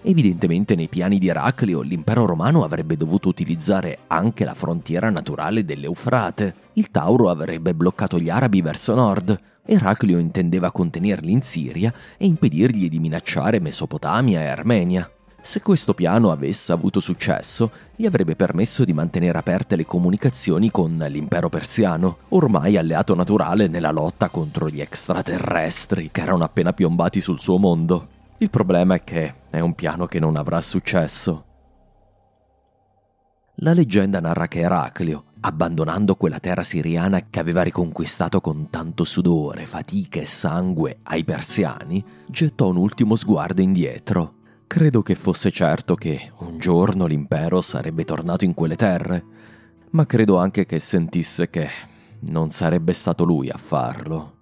[0.00, 6.54] Evidentemente nei piani di Eraclio l'impero romano avrebbe dovuto utilizzare anche la frontiera naturale dell'Eufrate.
[6.74, 9.38] Il Tauro avrebbe bloccato gli arabi verso nord.
[9.66, 15.10] Eraclio intendeva contenerli in Siria e impedirgli di minacciare Mesopotamia e Armenia.
[15.48, 21.02] Se questo piano avesse avuto successo, gli avrebbe permesso di mantenere aperte le comunicazioni con
[21.08, 27.40] l'impero persiano, ormai alleato naturale nella lotta contro gli extraterrestri che erano appena piombati sul
[27.40, 28.08] suo mondo.
[28.36, 31.44] Il problema è che è un piano che non avrà successo.
[33.60, 39.64] La leggenda narra che Eraclio, abbandonando quella terra siriana che aveva riconquistato con tanto sudore,
[39.64, 44.36] fatica e sangue ai persiani, gettò un ultimo sguardo indietro
[44.68, 49.24] Credo che fosse certo che un giorno l'impero sarebbe tornato in quelle terre,
[49.92, 51.66] ma credo anche che sentisse che
[52.20, 54.36] non sarebbe stato lui a farlo.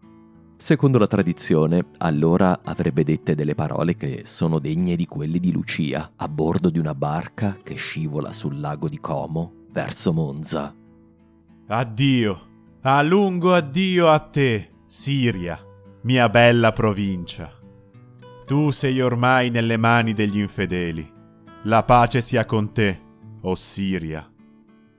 [0.57, 6.15] Secondo la tradizione, allora avrebbe dette delle parole che sono degne di quelle di Lucia,
[6.17, 10.75] a bordo di una barca che scivola sul lago di Como verso Monza.
[11.69, 12.41] Addio,
[12.81, 15.57] a lungo addio a te, Siria,
[16.03, 17.57] mia bella provincia.
[18.47, 21.13] Tu sei ormai nelle mani degli infedeli.
[21.65, 23.01] La pace sia con te,
[23.41, 24.31] o Siria.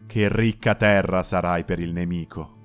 [0.05, 2.55] Che ricca terra sarai per il nemico.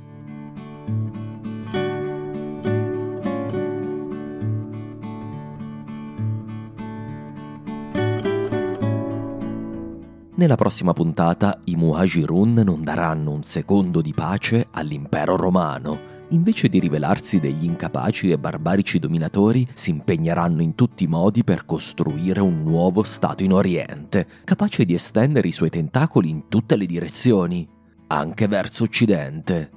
[10.34, 16.78] Nella prossima puntata i Muhajirun non daranno un secondo di pace all'impero romano invece di
[16.78, 22.62] rivelarsi degli incapaci e barbarici dominatori, si impegneranno in tutti i modi per costruire un
[22.62, 27.68] nuovo Stato in Oriente, capace di estendere i suoi tentacoli in tutte le direzioni,
[28.08, 29.70] anche verso Occidente.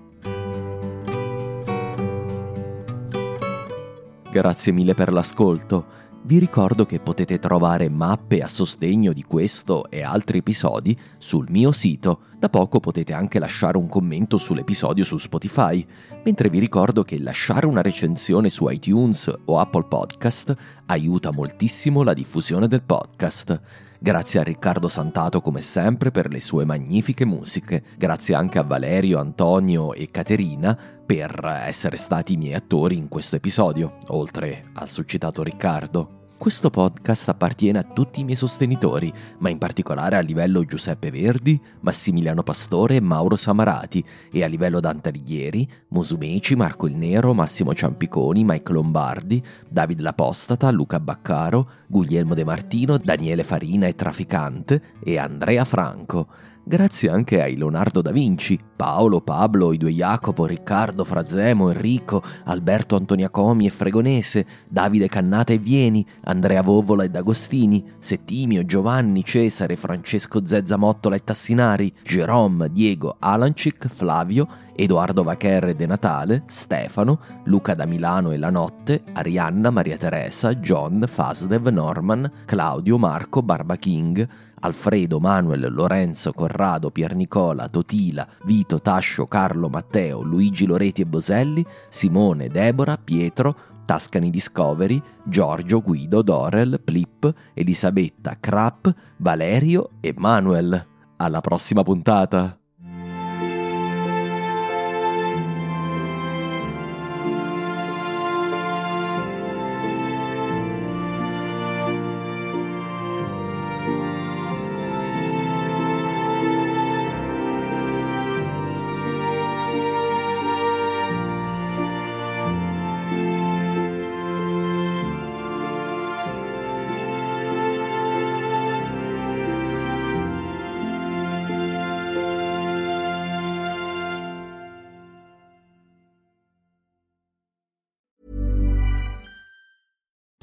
[4.31, 6.03] Grazie mille per l'ascolto.
[6.25, 11.71] Vi ricordo che potete trovare mappe a sostegno di questo e altri episodi sul mio
[11.71, 12.21] sito.
[12.39, 15.85] Da poco potete anche lasciare un commento sull'episodio su Spotify,
[16.23, 20.55] mentre vi ricordo che lasciare una recensione su iTunes o Apple Podcast
[20.87, 23.61] aiuta moltissimo la diffusione del podcast.
[24.05, 29.17] Grazie a Riccardo Santato come sempre per le sue magnifiche musiche, grazie anche a Valerio,
[29.17, 35.41] Antonio e Caterina per essere stati i miei attori in questo episodio, oltre al succitato
[35.41, 36.24] Riccardo.
[36.37, 41.59] Questo podcast appartiene a tutti i miei sostenitori, ma in particolare a livello Giuseppe Verdi,
[41.79, 47.73] Massimiliano Pastore e Mauro Samarati, e a livello Dante Alighieri, Musumeci, Marco il Nero, Massimo
[47.73, 55.17] Ciampiconi, Mike Lombardi, David L'Apostata, Luca Baccaro, Guglielmo De Martino, Daniele Farina e Traficante e
[55.17, 56.27] Andrea Franco.
[56.67, 62.95] Grazie anche ai Leonardo da Vinci, Paolo, Pablo, i due Jacopo, Riccardo, Frazemo, Enrico, Alberto
[62.95, 70.43] Antoniacomi e Fregonese, Davide Cannata e Vieni, Andrea Vovola e D'Agostini, Settimio, Giovanni, Cesare, Francesco
[70.43, 77.73] Zezza Mottola e Tassinari, Jerome, Diego, Alancic, Flavio, Edoardo Vacher e De Natale, Stefano, Luca
[77.73, 84.27] da Milano e La Notte, Arianna, Maria Teresa, John, Fasdev, Norman, Claudio, Marco, Barba King,
[84.59, 92.49] Alfredo, Manuel, Lorenzo, Corrado, Piernicola, Totila, Vito, Tascio, Carlo, Matteo, Luigi Loreti e Boselli, Simone,
[92.49, 93.55] Debora, Pietro,
[93.85, 100.85] Tascani Discovery, Giorgio, Guido, Dorel, Plip, Elisabetta, Crap, Valerio e Manuel.
[101.17, 102.59] Alla prossima puntata!